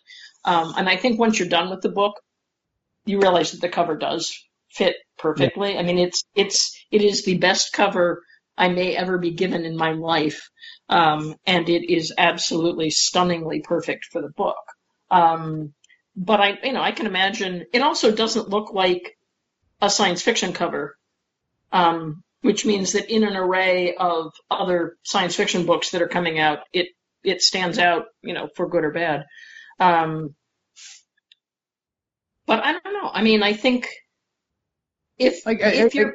[0.45, 2.21] Um, and I think once you're done with the book,
[3.05, 4.33] you realize that the cover does
[4.71, 5.75] fit perfectly.
[5.75, 5.81] Yeah.
[5.81, 8.23] I mean, it's it's it is the best cover
[8.57, 10.51] I may ever be given in my life,
[10.89, 14.57] um, and it is absolutely stunningly perfect for the book.
[15.11, 15.75] Um,
[16.15, 19.17] but I, you know, I can imagine it also doesn't look like
[19.81, 20.97] a science fiction cover,
[21.73, 26.39] um, which means that in an array of other science fiction books that are coming
[26.39, 26.89] out, it
[27.25, 29.25] it stands out, you know, for good or bad.
[29.79, 30.35] Um,
[32.53, 33.11] but I don't know.
[33.11, 33.89] I mean, I think
[35.19, 36.15] if like, if I, you're, I,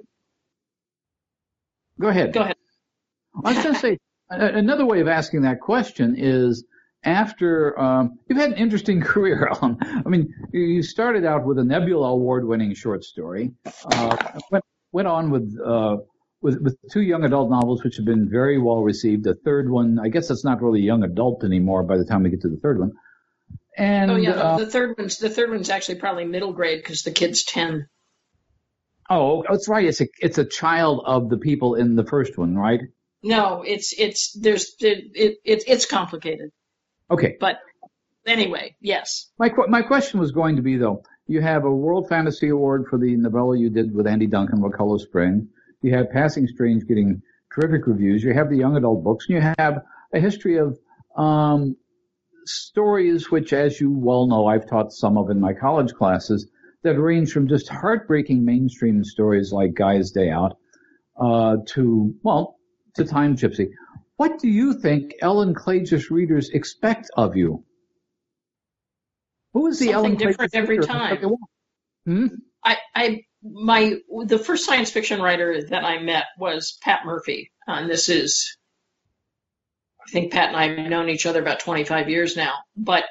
[2.00, 2.32] go ahead.
[2.32, 2.56] Go ahead.
[3.44, 3.98] I was going to say
[4.30, 6.64] another way of asking that question is
[7.04, 9.78] after um, you've had an interesting career, Ellen.
[9.82, 13.54] I mean, you started out with a Nebula Award-winning short story,
[13.86, 14.16] uh,
[14.52, 15.98] went, went on with, uh,
[16.42, 19.24] with with two young adult novels, which have been very well received.
[19.24, 22.30] The third one, I guess, that's not really young adult anymore by the time we
[22.30, 22.92] get to the third one.
[23.78, 26.80] And oh yeah, the, uh, the third one's the third one's actually probably middle grade
[26.80, 27.88] because the kid's ten.
[29.08, 29.86] Oh, that's right.
[29.86, 32.82] It's a it's a child of the people in the first one, right?
[33.22, 36.50] No, it's it's there's it, it, it it's complicated.
[37.12, 37.38] Okay.
[37.40, 37.60] But
[38.26, 39.30] anyway, yes.
[39.38, 42.98] My my question was going to be though, you have a World Fantasy Award for
[42.98, 45.50] the novella you did with Andy Duncan, Wakulla Spring.
[45.84, 47.22] You have Passing Strange getting
[47.54, 48.24] terrific reviews.
[48.24, 50.78] You have the young adult books, and you have a history of
[51.16, 51.76] um,
[52.48, 56.48] stories which, as you well know, I've taught some of in my college classes
[56.84, 60.58] that range from just heartbreaking mainstream stories like Guy's Day Out
[61.20, 62.58] uh, to well
[62.96, 63.70] to Time Gypsy.
[64.18, 67.64] What do you think Ellen Klages readers expect of you?
[69.54, 71.36] Who is the Something Ellen different every time.
[72.06, 72.28] Hmm?
[72.64, 73.96] I, I, my,
[74.26, 78.58] the first science fiction writer that I met was Pat Murphy, and this is,
[80.08, 83.04] I think Pat and I have known each other about 25 years now, but,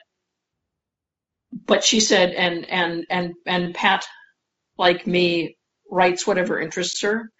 [1.52, 4.06] but she said, and, and, and, and Pat,
[4.78, 5.56] like me,
[5.90, 7.30] writes whatever interests her,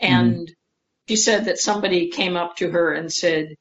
[0.00, 0.52] and mm-hmm
[1.08, 3.56] she said that somebody came up to her and said,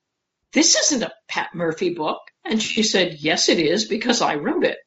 [0.54, 2.20] This isn't a Pat Murphy book.
[2.45, 4.78] And she said, Yes, it is because I wrote it.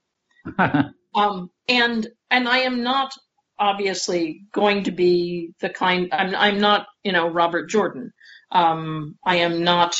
[1.15, 3.13] um, and and I am not
[3.59, 8.13] obviously going to be the kind I'm I'm not, you know, Robert Jordan.
[8.51, 9.97] Um, I am not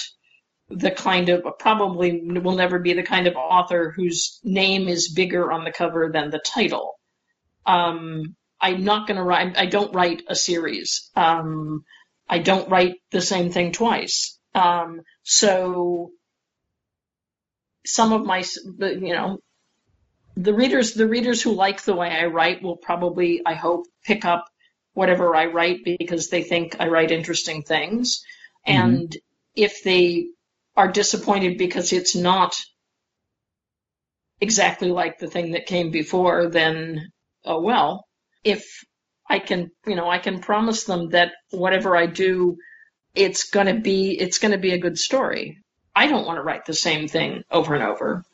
[0.69, 5.53] the kind of probably will never be the kind of author whose name is bigger
[5.53, 6.95] on the cover than the title.
[7.67, 9.59] Um, I'm not going to write.
[9.59, 11.11] I don't write a series.
[11.15, 11.85] Um,
[12.29, 14.39] I don't write the same thing twice.
[14.55, 16.13] Um, so
[17.85, 18.43] some of my,
[18.79, 19.39] you know,
[20.37, 24.25] the readers, the readers who like the way I write will probably, I hope, pick
[24.25, 24.47] up
[24.95, 28.25] whatever I write because they think I write interesting things.
[28.67, 28.81] Mm-hmm.
[28.81, 29.17] And
[29.55, 30.29] if they
[30.77, 32.55] are disappointed because it's not
[34.41, 37.11] exactly like the thing that came before, then
[37.45, 38.05] oh well.
[38.43, 38.65] If
[39.29, 42.57] I can, you know, I can promise them that whatever I do,
[43.15, 45.59] it's going to be, it's going to be a good story.
[45.95, 48.25] I don't want to write the same thing over and over.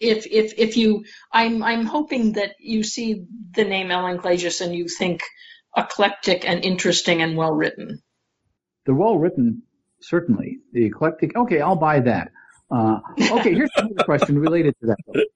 [0.00, 4.74] If, if, if you, I'm, I'm hoping that you see the name Ellen Klages and
[4.74, 5.22] you think
[5.76, 8.00] eclectic and interesting and well written.
[8.86, 9.62] The well written,
[10.08, 10.58] certainly.
[10.72, 12.30] The eclectic, okay, I'll buy that.
[12.70, 15.26] Uh, okay, here's another question related to that.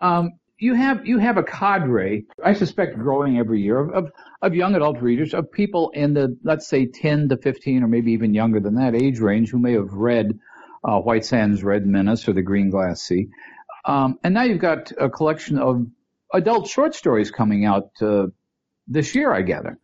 [0.00, 4.54] Um, you have you have a cadre, I suspect, growing every year of, of, of
[4.54, 8.34] young adult readers, of people in the let's say 10 to 15, or maybe even
[8.34, 10.38] younger than that age range, who may have read
[10.84, 13.28] uh, White Sands Red Menace or The Green Glass Sea.
[13.84, 15.86] Um, and now you've got a collection of
[16.32, 18.26] adult short stories coming out uh,
[18.86, 19.78] this year, I gather.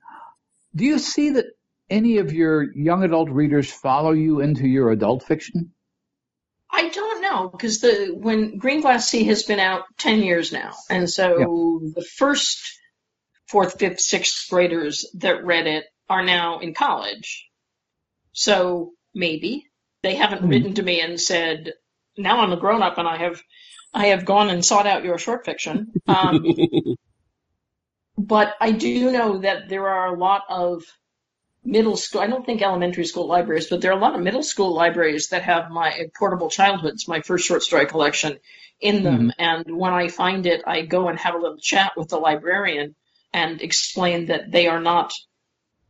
[0.74, 1.46] Do you see that
[1.90, 5.72] any of your young adult readers follow you into your adult fiction?
[6.70, 10.74] I don't know because the when Green Glass Sea has been out ten years now,
[10.88, 11.90] and so yeah.
[11.96, 12.78] the first
[13.48, 17.48] fourth, fifth, sixth graders that read it are now in college.
[18.32, 19.66] So maybe
[20.02, 20.50] they haven't mm.
[20.50, 21.72] written to me and said,
[22.16, 23.42] "Now I'm a grown up and I have
[23.92, 26.44] I have gone and sought out your short fiction." Um,
[28.16, 30.84] but I do know that there are a lot of
[31.64, 32.20] middle school.
[32.20, 35.28] I don't think elementary school libraries, but there are a lot of middle school libraries
[35.28, 38.38] that have my portable childhoods, my first short story collection
[38.80, 39.28] in them.
[39.28, 39.30] Mm-hmm.
[39.38, 42.94] And when I find it, I go and have a little chat with the librarian
[43.32, 45.12] and explain that they are not,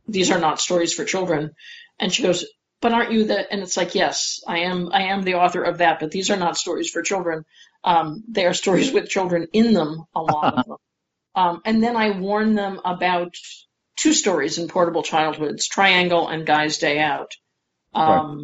[0.07, 1.51] these are not stories for children.
[1.99, 2.45] And she goes,
[2.81, 5.77] but aren't you the, and it's like, yes, I am, I am the author of
[5.77, 7.45] that, but these are not stories for children.
[7.83, 10.77] Um, they are stories with children in them, a lot of them.
[11.33, 13.35] Um, and then I warn them about
[13.95, 17.33] two stories in Portable Childhoods, Triangle and Guy's Day Out.
[17.93, 18.37] Um,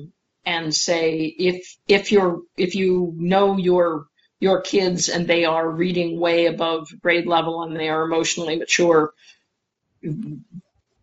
[0.45, 0.53] right.
[0.53, 4.07] and say if if you're if you know your
[4.39, 9.13] your kids and they are reading way above grade level and they are emotionally mature,
[10.01, 10.43] you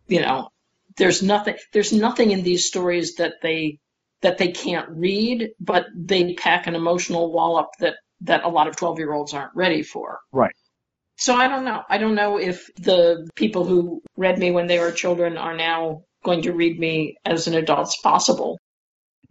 [0.07, 0.49] know,
[0.97, 3.79] there's nothing there's nothing in these stories that they
[4.21, 8.75] that they can't read, but they pack an emotional wallop that that a lot of
[8.75, 10.19] 12 year olds aren't ready for.
[10.31, 10.55] Right.
[11.17, 11.81] So I don't know.
[11.89, 16.03] I don't know if the people who read me when they were children are now
[16.23, 18.59] going to read me as an adult as possible.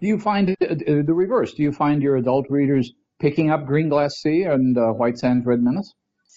[0.01, 1.55] Do you find uh, the reverse?
[1.55, 5.47] Do you find your adult readers picking up Green Glass Sea and uh, White Sands
[5.47, 5.93] Red Menace?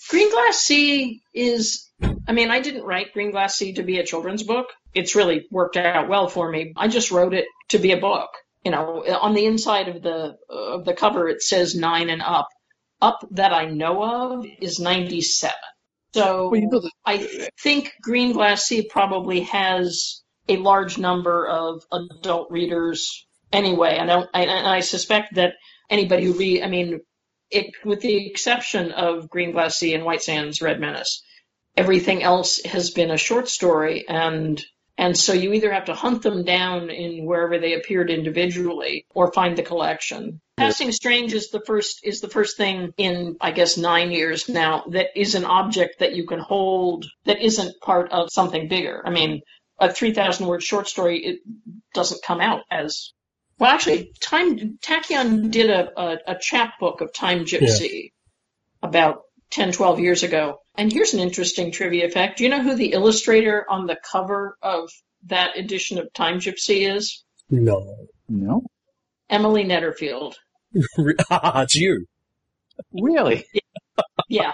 [0.09, 1.89] Green Glass Sea is,
[2.27, 4.67] I mean, I didn't write Green Glass Sea to be a children's book.
[4.93, 6.73] It's really worked out well for me.
[6.75, 8.29] I just wrote it to be a book.
[8.63, 12.49] You know, on the inside of the of the cover it says nine and up
[13.01, 15.53] up that I know of is 97.
[16.13, 23.27] So well, I think Green Glass Sea probably has a large number of adult readers
[23.51, 23.97] anyway.
[23.97, 25.53] And I, and I suspect that
[25.89, 27.01] anybody who read, I mean,
[27.51, 31.23] it, with the exception of Green Glass Sea and White Sands Red Menace,
[31.75, 34.61] everything else has been a short story and
[34.97, 39.31] and so you either have to hunt them down in wherever they appeared individually or
[39.31, 40.41] find the collection.
[40.57, 44.85] Passing Strange is the first is the first thing in I guess 9 years now
[44.89, 49.03] that is an object that you can hold that isn't part of something bigger.
[49.05, 49.41] I mean,
[49.79, 51.39] a 3000 word short story it
[51.93, 53.13] doesn't come out as
[53.59, 58.89] well actually time Tachyon did a a, a chapbook of Time Gypsy yeah.
[58.89, 59.21] about
[59.51, 62.37] 10 12 years ago and here's an interesting trivia fact.
[62.37, 64.89] Do you know who the illustrator on the cover of
[65.25, 67.23] that edition of Time Gypsy is?
[67.49, 68.07] No.
[68.29, 68.61] No.
[69.29, 70.35] Emily Netterfield.
[71.31, 72.05] ah, it's you.
[72.93, 73.45] Really?
[74.29, 74.53] Yeah.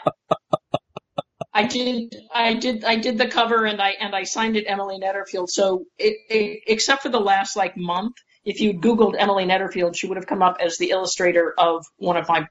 [1.53, 2.15] I did.
[2.33, 2.83] I did.
[2.83, 5.49] I did the cover, and I and I signed it Emily Netterfield.
[5.51, 10.07] So, it, it, except for the last like month, if you Googled Emily Netterfield, she
[10.07, 12.47] would have come up as the illustrator of one of my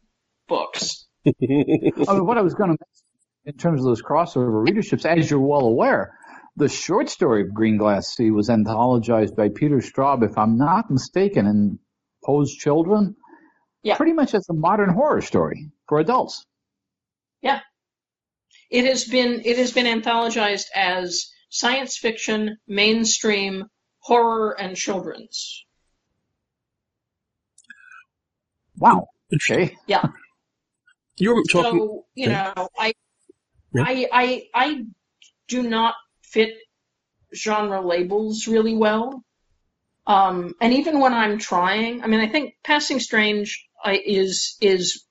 [0.47, 1.07] books.
[2.09, 2.85] oh, what I was going to
[3.45, 6.17] in terms of those crossover readerships, as you're well aware,
[6.57, 10.91] the short story of Green Glass Sea was anthologized by Peter Straub, if I'm not
[10.91, 11.79] mistaken, in
[12.25, 13.17] Poe's Children.
[13.83, 13.97] Yeah.
[13.97, 16.45] Pretty much as a modern horror story for adults.
[17.41, 17.61] Yeah.
[18.71, 23.67] It has been it has been anthologized as science fiction, mainstream,
[23.99, 25.65] horror, and children's.
[28.77, 29.09] Wow.
[29.35, 29.77] Okay.
[29.87, 30.07] Yeah.
[31.17, 31.79] You're talking.
[31.79, 32.95] So, you know, I
[33.73, 33.85] yeah.
[33.87, 34.85] I, I, I
[35.49, 36.55] do not fit
[37.35, 39.23] genre labels really well.
[40.07, 45.05] Um, and even when I'm trying, I mean, I think Passing Strange is is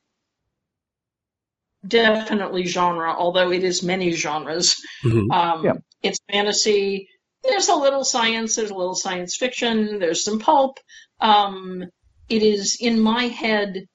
[1.88, 4.76] definitely genre, although it is many genres.
[5.04, 5.32] Mm-hmm.
[5.32, 5.74] Um, yeah.
[6.04, 7.10] It's fantasy.
[7.44, 8.56] There's a little science.
[8.56, 10.00] There's a little science fiction.
[10.00, 10.78] There's some pulp.
[11.20, 11.86] Um,
[12.30, 13.86] it is in my head.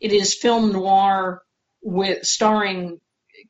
[0.00, 1.42] It is film noir
[1.86, 3.00] with starring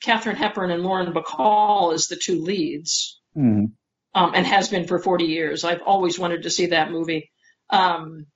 [0.02, 3.70] Katharine Hepburn and Lauren Bacall as the two leads, mm.
[4.14, 5.64] um, and has been for 40 years.
[5.64, 7.30] I've always wanted to see that movie.
[7.70, 8.26] Um,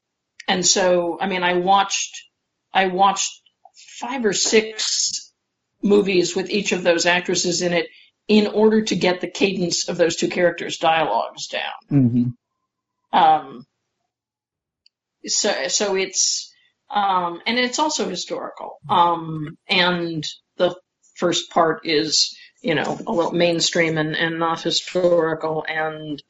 [0.48, 2.24] and so, I mean, I watched,
[2.72, 3.30] I watched
[3.98, 5.32] five or six
[5.82, 7.88] movies with each of those actresses in it
[8.26, 11.72] in order to get the cadence of those two characters' dialogues down.
[11.90, 13.18] Mm-hmm.
[13.18, 13.66] Um,
[15.26, 16.49] so, so it's,
[16.90, 18.78] um, and it's also historical.
[18.88, 20.24] Um, and
[20.56, 20.74] the
[21.14, 25.64] first part is, you know, a little mainstream and, and not historical.
[25.66, 26.22] And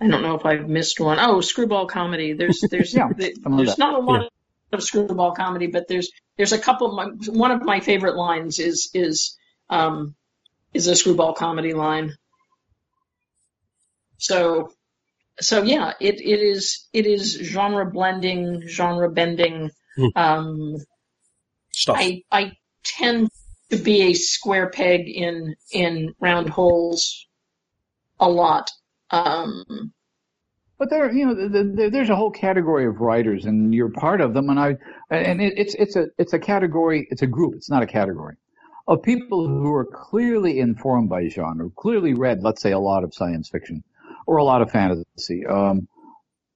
[0.00, 1.18] I don't know if I've missed one.
[1.20, 2.32] Oh, screwball comedy.
[2.32, 4.22] There's, there's, yeah, there's not a lot.
[4.22, 4.28] Yeah.
[4.72, 6.88] Of, screwball comedy, but there's there's a couple.
[6.88, 9.38] Of my, one of my favorite lines is is
[9.70, 10.16] um,
[10.74, 12.14] is a screwball comedy line.
[14.18, 14.72] So
[15.40, 19.70] so yeah, it, it is it is genre blending, genre bending.
[19.96, 20.06] Hmm.
[20.14, 20.76] Um,
[21.72, 21.96] Stuff.
[21.98, 22.52] I I
[22.84, 23.30] tend
[23.70, 27.26] to be a square peg in in round holes
[28.18, 28.70] a lot.
[29.10, 29.92] Um,
[30.78, 34.20] But there, you know, the, the, there's a whole category of writers, and you're part
[34.20, 34.50] of them.
[34.50, 34.76] And I,
[35.10, 38.36] and it, it's it's a it's a category, it's a group, it's not a category
[38.86, 43.14] of people who are clearly informed by genre, clearly read, let's say, a lot of
[43.14, 43.82] science fiction
[44.26, 45.88] or a lot of fantasy, um,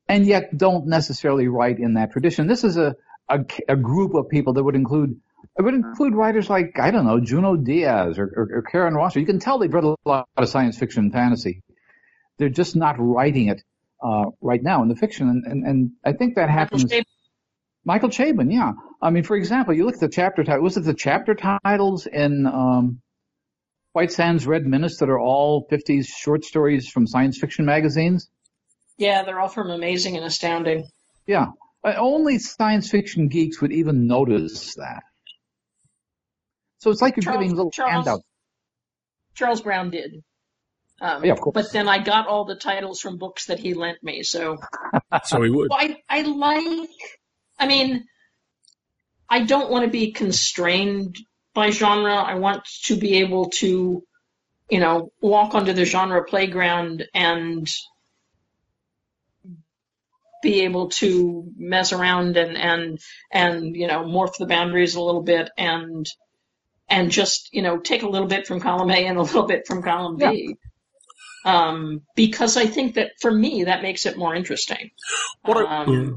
[0.09, 2.47] and yet don't necessarily write in that tradition.
[2.47, 2.95] This is a,
[3.31, 5.21] a a group of people that would include.
[5.59, 9.21] It would include writers like, I don't know, Junot Diaz or, or, or Karen Russell.
[9.21, 11.63] You can tell they've read a lot of science fiction and fantasy.
[12.39, 13.63] They're just not writing it
[14.03, 16.85] uh, right now in the fiction, and, and, and I think that happens.
[16.85, 17.05] Michael
[17.85, 18.73] Michael Chabon, yeah.
[19.03, 20.63] I mean, for example, you look at the chapter title.
[20.63, 23.01] Was it the chapter titles in um,
[23.93, 28.29] White Sands Red Menace that are all 50s short stories from science fiction magazines?
[29.01, 30.87] yeah, they're all from Amazing and Astounding.
[31.27, 31.47] Yeah.
[31.85, 35.03] Uh, Only science fiction geeks would even notice that.
[36.79, 38.25] So it's like you're Charles- giving little Charles- handouts.
[39.35, 40.23] Charles Brown did.
[41.01, 41.55] Um, Yeah, of course.
[41.55, 44.23] But then I got all the titles from books that he lent me.
[44.23, 44.59] So
[45.25, 45.71] so he would.
[45.71, 46.91] well, I I like.
[47.59, 48.05] I mean,
[49.29, 51.17] I don't want to be constrained
[51.55, 52.15] by genre.
[52.15, 54.03] I want to be able to,
[54.69, 57.67] you know, walk onto the genre playground and
[60.43, 62.99] be able to mess around and and
[63.31, 66.07] and you know morph the boundaries a little bit and
[66.89, 69.67] and just you know take a little bit from column A and a little bit
[69.67, 70.57] from column B.
[71.43, 74.91] Um, because I think that for me that makes it more interesting.
[75.43, 76.11] What I, Um, yeah.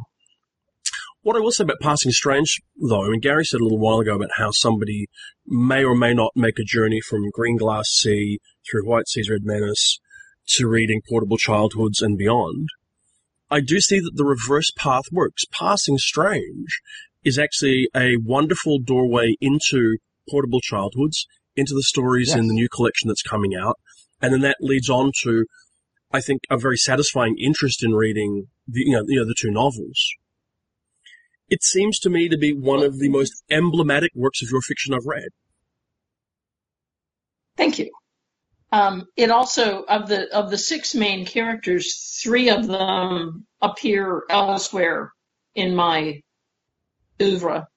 [1.22, 4.00] What I will say about Passing Strange, though, I mean, Gary said a little while
[4.00, 5.08] ago about how somebody
[5.48, 9.44] may or may not make a journey from Green Glass Sea through White Sands Red
[9.44, 10.02] Menace
[10.56, 12.68] to reading Portable Childhoods and beyond.
[13.54, 15.44] I do see that the reverse path works.
[15.52, 16.82] Passing Strange
[17.24, 19.98] is actually a wonderful doorway into
[20.28, 22.38] Portable Childhoods, into the stories Yes.
[22.38, 23.78] in the new collection that's coming out,
[24.20, 25.46] and then that leads on to,
[26.12, 29.52] I think, a very satisfying interest in reading the you know, you know the two
[29.52, 30.00] novels.
[31.48, 34.96] It seems to me to be one of the most emblematic works of your fiction
[34.96, 35.30] I've read.
[37.56, 37.92] Thank you.
[38.74, 45.14] Um, it also of the of the six main characters, three of them appear elsewhere
[45.54, 46.24] in my
[47.22, 47.68] oeuvre,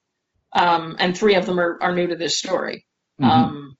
[0.53, 2.87] um, and three of them are, are new to this story.
[3.21, 3.25] Mhm.
[3.29, 3.77] Um,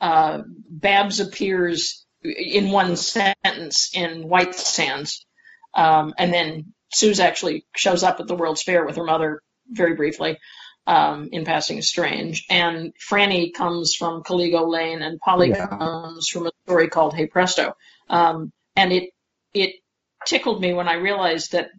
[0.00, 5.26] uh, Babs appears in one sentence in White Sands,
[5.74, 9.96] um, and then Suze actually shows up at the World's Fair with her mother very
[9.96, 10.38] briefly
[10.86, 12.44] um, in Passing Strange.
[12.50, 15.66] And Franny comes from Caligo Lane, and Polly Yeah.
[15.66, 17.76] comes from a story called Hey Presto.
[18.08, 19.10] Um, and it
[19.54, 19.74] it
[20.26, 21.70] tickled me when I realized that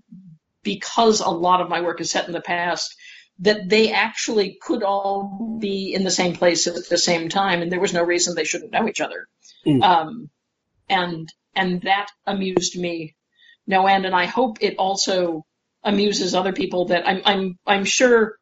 [0.64, 2.96] because a lot of my work is set in the past,
[3.40, 7.72] that they actually could all be in the same place at the same time, and
[7.72, 9.28] there was no reason they shouldn't know each other.
[9.66, 9.82] Mm.
[9.84, 10.30] Um,
[10.90, 13.16] and and that amused me
[13.68, 15.46] no end, and I hope it also
[15.84, 18.38] amuses other people that I'm I'm I'm sure,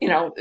[0.00, 0.34] you know,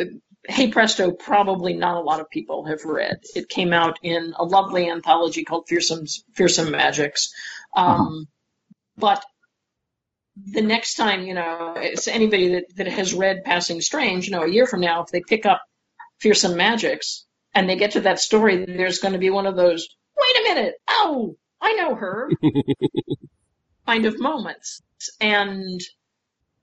[0.47, 3.19] Hey Presto probably not a lot of people have read.
[3.35, 7.31] It came out in a lovely anthology called Fearsome Fearsome Magics,
[7.75, 8.27] um,
[8.97, 9.23] but
[10.45, 14.43] the next time, you know, it's anybody that, that has read Passing Strange, you know,
[14.43, 15.61] a year from now, if they pick up
[16.19, 19.87] Fearsome Magics and they get to that story, there's going to be one of those,
[20.17, 22.29] wait a minute, oh, I know her
[23.85, 24.81] kind of moments.
[25.19, 25.81] And,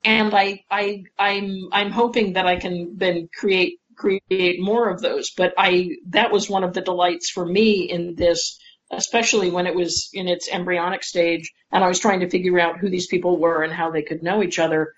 [0.05, 5.31] and I, I, I'm, I'm hoping that I can then create, create more of those.
[5.31, 8.59] But I, that was one of the delights for me in this,
[8.91, 12.79] especially when it was in its embryonic stage and I was trying to figure out
[12.79, 14.93] who these people were and how they could know each other,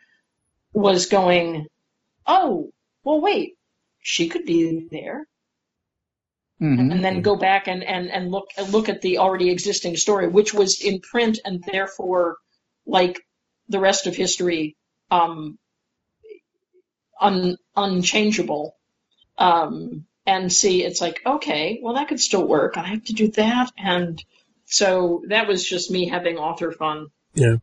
[0.72, 1.66] was going,
[2.26, 2.70] oh,
[3.02, 3.54] well, wait,
[4.00, 5.26] she could be there.
[6.60, 6.92] Mhm.
[6.92, 10.52] And then go back and, and, and look look at the already existing story, which
[10.52, 12.36] was in print and therefore,
[12.84, 13.20] like
[13.68, 14.76] the rest of history,
[15.10, 15.58] um,
[17.20, 18.76] un, unchangeable.
[19.36, 22.76] Um, and see, it's like, okay, well, that could still work.
[22.76, 23.72] I have to do that.
[23.78, 24.22] And
[24.66, 27.06] so that was just me having author fun.
[27.34, 27.56] Yeah.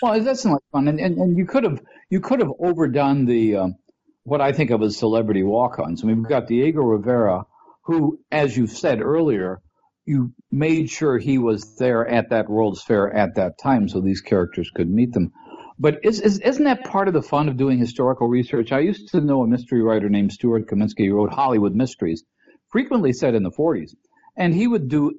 [0.00, 3.24] Well, that's not like fun, and, and and you could have you could have overdone
[3.24, 3.74] the um,
[4.22, 6.02] what I think of as celebrity walk-ons.
[6.02, 7.46] I mean, we've got Diego Rivera,
[7.82, 9.60] who, as you said earlier,
[10.04, 14.20] you made sure he was there at that World's Fair at that time, so these
[14.20, 15.32] characters could meet them.
[15.78, 18.72] But is, is, isn't that part of the fun of doing historical research?
[18.72, 22.24] I used to know a mystery writer named Stuart Kaminsky who wrote Hollywood Mysteries,
[22.68, 23.94] frequently set in the 40s.
[24.36, 25.12] And he would do,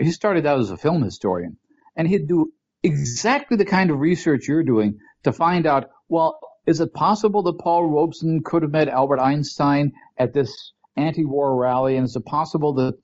[0.00, 1.56] he started out as a film historian,
[1.96, 2.52] and he'd do
[2.82, 7.58] exactly the kind of research you're doing to find out, well, is it possible that
[7.58, 11.96] Paul Robeson could have met Albert Einstein at this anti-war rally?
[11.96, 12.94] And is it possible that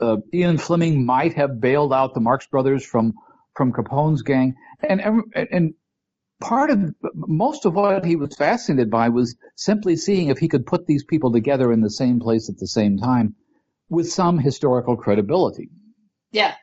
[0.00, 3.14] uh, Ian Fleming might have bailed out the Marx brothers from
[3.56, 4.54] from Capone's gang?
[4.82, 5.00] And
[5.34, 5.74] and
[6.40, 10.66] part of most of what he was fascinated by was simply seeing if he could
[10.66, 13.34] put these people together in the same place at the same time
[13.88, 15.68] with some historical credibility.
[16.32, 16.54] Yeah.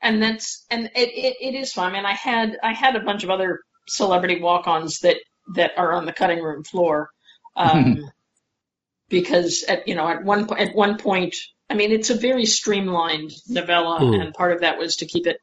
[0.00, 1.90] And that's and it, it, it is fun.
[1.90, 5.16] I mean I had I had a bunch of other celebrity walk-ons that
[5.54, 7.10] that are on the cutting room floor.
[7.54, 8.10] Um,
[9.08, 11.36] because at you know at one at one point,
[11.68, 14.20] I mean it's a very streamlined novella, mm.
[14.20, 15.36] and part of that was to keep it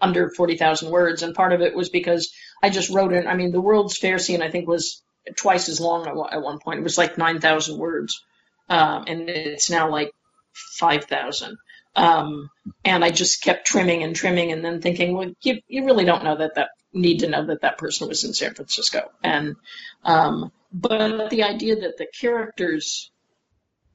[0.00, 2.32] under forty thousand words, and part of it was because
[2.62, 3.26] I just wrote it.
[3.26, 5.02] I mean, the World's Fair scene I think was
[5.36, 6.80] twice as long at one point.
[6.80, 8.22] It was like nine thousand words,
[8.68, 10.12] um, and it's now like
[10.52, 11.58] five thousand.
[11.96, 12.50] Um,
[12.84, 16.24] and I just kept trimming and trimming, and then thinking, well, you you really don't
[16.24, 19.10] know that that need to know that that person was in San Francisco.
[19.22, 19.56] And
[20.04, 23.10] um, but the idea that the characters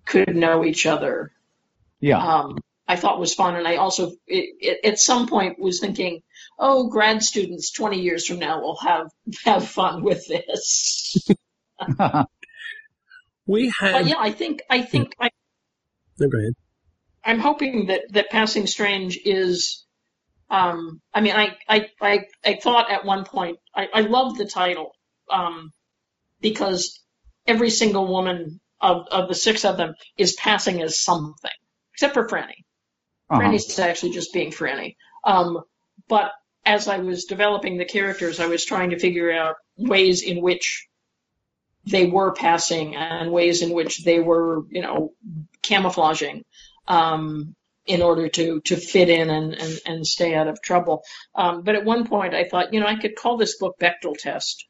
[0.05, 1.31] could know each other,
[1.99, 3.55] yeah, um, I thought was fun.
[3.55, 6.21] And I also it, it, at some point was thinking,
[6.59, 9.07] oh, grad students twenty years from now will have
[9.43, 11.27] have fun with this.
[13.47, 13.93] we have.
[13.93, 15.29] but yeah, I think I think I.
[16.19, 16.53] No, go ahead.
[17.23, 19.85] I'm hoping that that Passing Strange is
[20.49, 24.45] um, I mean, I, I, I, I thought at one point, I, I love the
[24.45, 24.91] title,
[25.31, 25.71] um,
[26.39, 26.99] because
[27.47, 31.51] every single woman of, of the six of them is passing as something,
[31.93, 32.63] except for Franny.
[33.29, 33.41] Uh-huh.
[33.41, 34.95] Franny's actually just being Franny.
[35.23, 35.61] Um,
[36.07, 36.31] but
[36.65, 40.87] as I was developing the characters, I was trying to figure out ways in which
[41.85, 45.13] they were passing and ways in which they were, you know,
[45.61, 46.43] camouflaging.
[46.87, 47.55] Um,
[47.85, 51.03] in order to to fit in and and, and stay out of trouble.
[51.35, 54.17] Um, but at one point, I thought, you know, I could call this book Bechdel
[54.17, 54.65] Test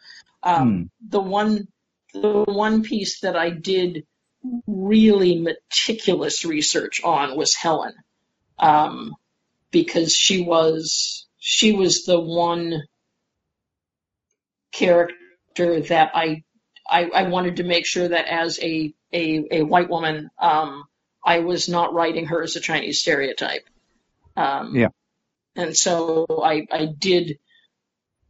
[0.44, 1.10] Um, hmm.
[1.10, 1.68] The one
[2.14, 4.06] the one piece that I did
[4.68, 7.94] really meticulous research on was Helen
[8.60, 9.14] um,
[9.72, 12.84] because she was she was the one
[14.72, 16.44] character that I,
[16.90, 20.84] I, I wanted to make sure that as a a, a white woman, um,
[21.24, 23.66] I was not writing her as a Chinese stereotype.
[24.36, 24.90] Um, yeah.
[25.56, 27.40] And so I, I did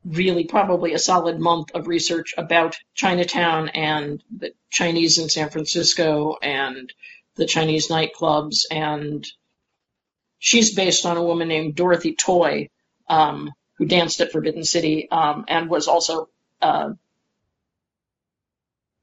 [0.03, 6.37] really probably a solid month of research about Chinatown and the Chinese in San Francisco
[6.41, 6.93] and
[7.35, 9.25] the Chinese nightclubs and
[10.45, 12.69] she's based on a woman named Dorothy Toy,
[13.09, 16.29] um, who danced at Forbidden City um, and was also
[16.61, 16.91] uh,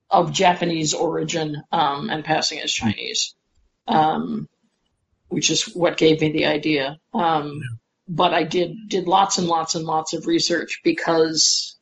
[0.09, 3.35] of Japanese origin um, and passing as Chinese,
[3.89, 4.49] um,
[5.29, 6.99] which is what gave me the idea.
[7.13, 7.82] Um, yeah.
[8.09, 11.77] But I did did lots and lots and lots of research because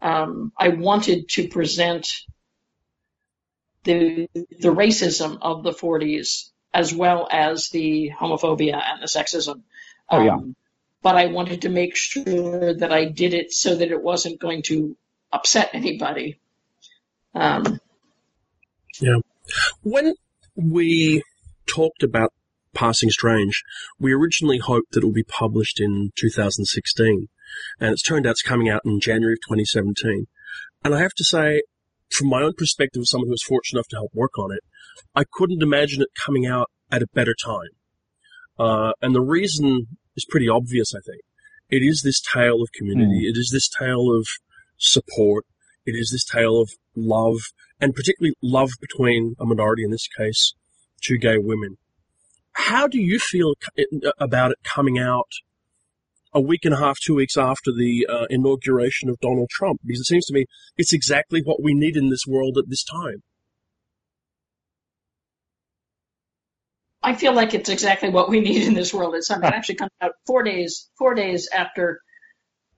[0.00, 2.08] um, I wanted to present
[3.84, 9.62] the the racism of the 40s as well as the homophobia and the sexism.
[10.08, 10.34] Oh, yeah.
[10.34, 10.56] Um,
[11.02, 14.62] but I wanted to make sure that I did it so that it wasn't going
[14.64, 14.96] to
[15.32, 16.38] upset anybody.
[17.34, 17.80] Um,
[19.00, 19.18] Yeah.
[19.82, 20.14] When
[20.54, 21.22] we
[21.66, 22.32] talked about
[22.74, 23.62] Passing Strange,
[23.98, 27.28] we originally hoped that it would be published in 2016,
[27.80, 30.26] and it's turned out it's coming out in January of 2017.
[30.84, 31.62] And I have to say,
[32.10, 34.60] from my own perspective, as someone who was fortunate enough to help work on it,
[35.14, 37.70] I couldn't imagine it coming out at a better time.
[38.58, 41.22] Uh, and the reason is pretty obvious, I think.
[41.70, 43.26] It is this tale of community.
[43.28, 44.26] It is this tale of
[44.76, 45.46] support.
[45.86, 47.38] It is this tale of love,
[47.80, 50.54] and particularly love between a minority, in this case,
[51.00, 51.78] two gay women.
[52.52, 53.54] How do you feel
[54.18, 55.30] about it coming out
[56.34, 59.80] a week and a half, two weeks after the uh, inauguration of Donald Trump?
[59.84, 60.46] Because it seems to me
[60.76, 63.22] it's exactly what we need in this world at this time.
[67.02, 69.14] I feel like it's exactly what we need in this world.
[69.14, 72.00] It's something that actually comes out four days, four days after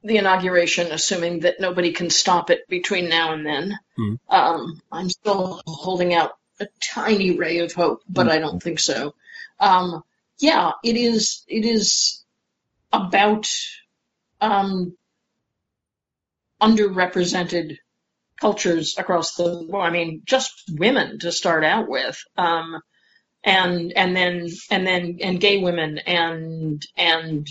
[0.03, 3.79] the inauguration, assuming that nobody can stop it between now and then.
[3.97, 4.15] Hmm.
[4.29, 9.15] Um, I'm still holding out a tiny ray of hope, but I don't think so.
[9.61, 10.03] Um,
[10.39, 11.45] yeah, it is.
[11.49, 12.25] It is
[12.93, 13.49] about
[14.41, 14.97] um,
[16.61, 17.79] underrepresented
[18.41, 19.87] cultures across the world.
[19.87, 22.23] I mean, just women to start out with.
[22.37, 22.81] Um,
[23.45, 27.47] and and then and then and gay women and and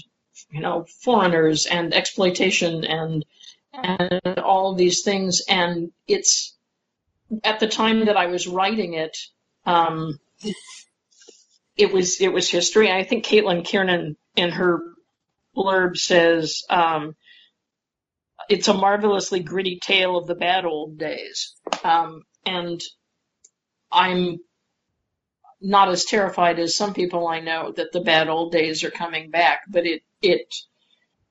[0.52, 3.26] you know foreigners and exploitation and
[3.74, 6.53] and all these things and it's
[7.44, 9.18] at the time that I was writing it
[9.66, 10.20] um,
[11.78, 12.92] it was it was history.
[12.92, 14.82] I think Caitlin Kiernan in her
[15.56, 17.16] blurb says um,
[18.50, 21.56] it's a marvelously gritty tale of the bad old days.
[21.84, 22.82] Um, and
[23.92, 24.40] I'm
[25.62, 29.32] not as terrified as some people I know that the bad old days are coming
[29.32, 30.54] back, but it it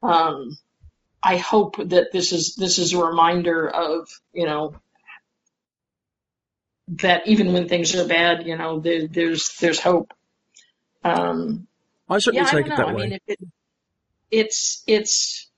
[0.03, 0.57] um,
[1.23, 4.75] I hope that this is this is a reminder of you know
[7.01, 10.13] that even when things are bad, you know there, there's there's hope.
[11.05, 11.67] Um,
[12.09, 12.77] I certainly yeah, I take don't it know.
[12.77, 13.03] that I way.
[13.09, 13.39] mean, it,
[14.31, 15.49] it's it's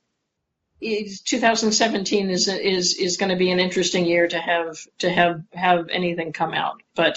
[0.81, 5.43] it's 2017 is is is going to be an interesting year to have to have
[5.53, 7.17] have anything come out, but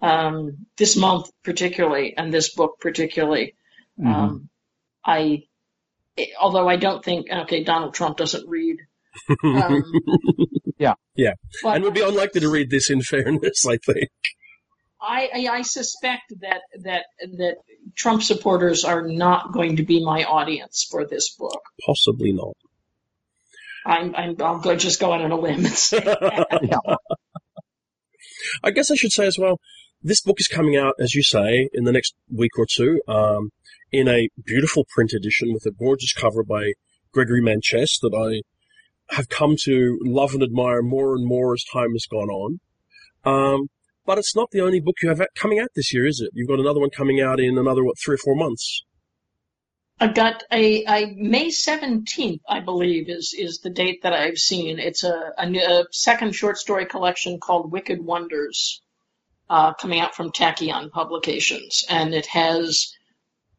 [0.00, 3.54] um, this month particularly and this book particularly,
[3.98, 4.06] Mhm.
[4.14, 4.48] um,
[5.04, 5.44] I
[6.40, 8.78] although I don't think okay Donald Trump doesn't read.
[9.54, 9.84] Um,
[10.84, 10.94] Yeah.
[11.16, 11.34] Yeah.
[11.62, 14.10] but and would be unlikely to read this in fairness, I think.
[15.00, 17.04] I, I I suspect that that
[17.36, 17.56] that
[17.94, 21.60] Trump supporters are not going to be my audience for this book.
[21.84, 22.54] Possibly not.
[23.86, 26.98] I'm I'm I'll go just go out on a limb and say that.
[28.64, 29.58] I guess I should say as well,
[30.02, 33.50] this book is coming out, as you say, in the next week or two, um,
[33.90, 36.72] in a beautiful print edition with a gorgeous cover by
[37.12, 38.42] Gregory Manchess that I
[39.10, 42.60] have come to love and admire more and more as time has gone on.
[43.24, 43.68] Um,
[44.06, 46.30] but it's not the only book you have coming out this year, is it?
[46.34, 48.84] You've got another one coming out in another, what, three or four months?
[50.00, 54.78] I've got a, a May 17th, I believe, is is the date that I've seen.
[54.78, 58.82] It's a, a, a second short story collection called Wicked Wonders,
[59.48, 62.92] uh, coming out from Tachyon Publications, and it has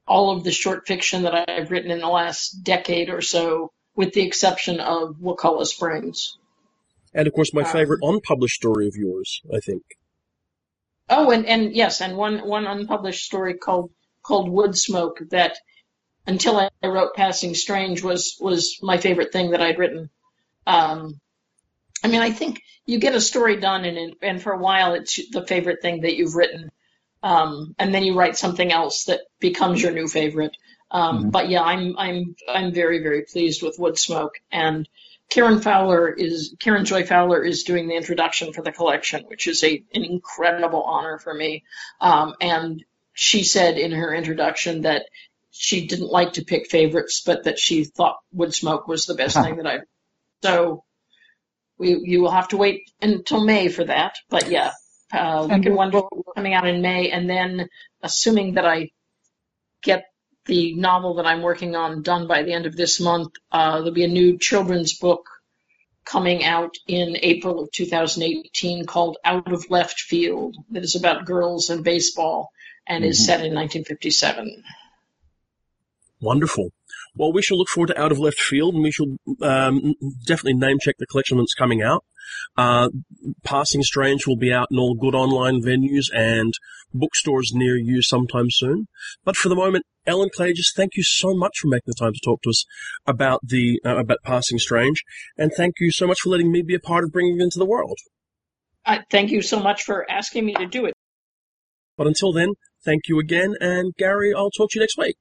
[0.08, 4.14] all of the short fiction that I've written in the last decade or so, with
[4.14, 6.38] the exception of Wakulla Springs.
[7.14, 9.84] And of course, my Um, favorite unpublished story of yours, I think.
[11.10, 13.92] Oh, and, and yes, and one, one unpublished story called
[14.24, 15.56] called Wood Smoke that
[16.26, 20.10] until I wrote Passing Strange was was my favorite thing that I'd written.
[20.66, 21.22] Um,
[22.04, 25.20] I mean, I think you get a story done, and and for a while it's
[25.30, 26.72] the favorite thing that you've written,
[27.22, 30.58] um, and then you write something else that becomes your new favorite.
[30.92, 31.32] Um, Mhm.
[31.32, 34.88] But yeah, I'm I'm I'm very very pleased with Wood Smoke, and
[35.30, 39.64] Karen Fowler is Karen Joy Fowler is doing the introduction for the collection, which is
[39.64, 41.64] a an incredible honor for me.
[42.00, 42.84] Um, and
[43.14, 45.08] she said in her introduction that
[45.52, 49.56] she didn't like to pick favorites, but that she thought Woodsmoke was the best thing
[49.58, 49.80] that I.
[50.44, 50.84] So
[51.78, 54.18] we you will have to wait until May for that.
[54.30, 54.72] But yeah,
[55.12, 57.70] uh, Wicked we'll- coming out in May, and then
[58.04, 58.92] assuming that I
[59.82, 60.06] get
[60.46, 63.92] the novel that I'm working on done by the end of this month, uh, there'll
[63.92, 65.26] be a new children's book
[66.06, 71.70] coming out in April of 2018 called Out of Left Field that is about girls
[71.70, 72.52] and baseball
[72.88, 73.08] and Mhm.
[73.08, 74.64] is set in 1957.
[76.22, 76.70] Wonderful.
[77.16, 80.54] Well, we shall look forward to Out of Left Field, and we shall um, definitely
[80.54, 82.04] name check the collection that's coming out.
[82.58, 82.90] Uh,
[83.44, 86.54] Passing Strange will be out in all good online venues and
[86.94, 88.88] bookstores near you sometime soon.
[89.24, 92.14] But for the moment, Ellen Klages, just thank you so much for making the time
[92.14, 92.66] to talk to us
[93.06, 95.04] about the uh, about Passing Strange,
[95.38, 97.60] and thank you so much for letting me be a part of bringing it into
[97.60, 97.98] the world.
[98.86, 100.94] Uh, thank you so much for asking me to do it.
[101.98, 102.54] But until then,
[102.84, 105.16] thank you again, and Gary, I'll talk to you next week.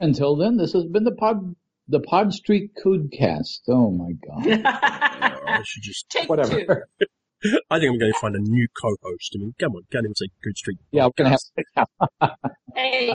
[0.00, 1.54] Until then, this has been the Pod
[1.88, 3.60] the Pod Street Coodcast.
[3.68, 4.62] Oh my god!
[4.66, 6.86] I should just Take Whatever.
[7.00, 7.06] two.
[7.70, 9.32] I think I'm going to find a new co-host.
[9.36, 10.78] I mean, come on, can't even say Coode Street.
[10.90, 11.36] Yeah, we're gonna
[11.76, 11.86] have.
[12.74, 13.06] Hey,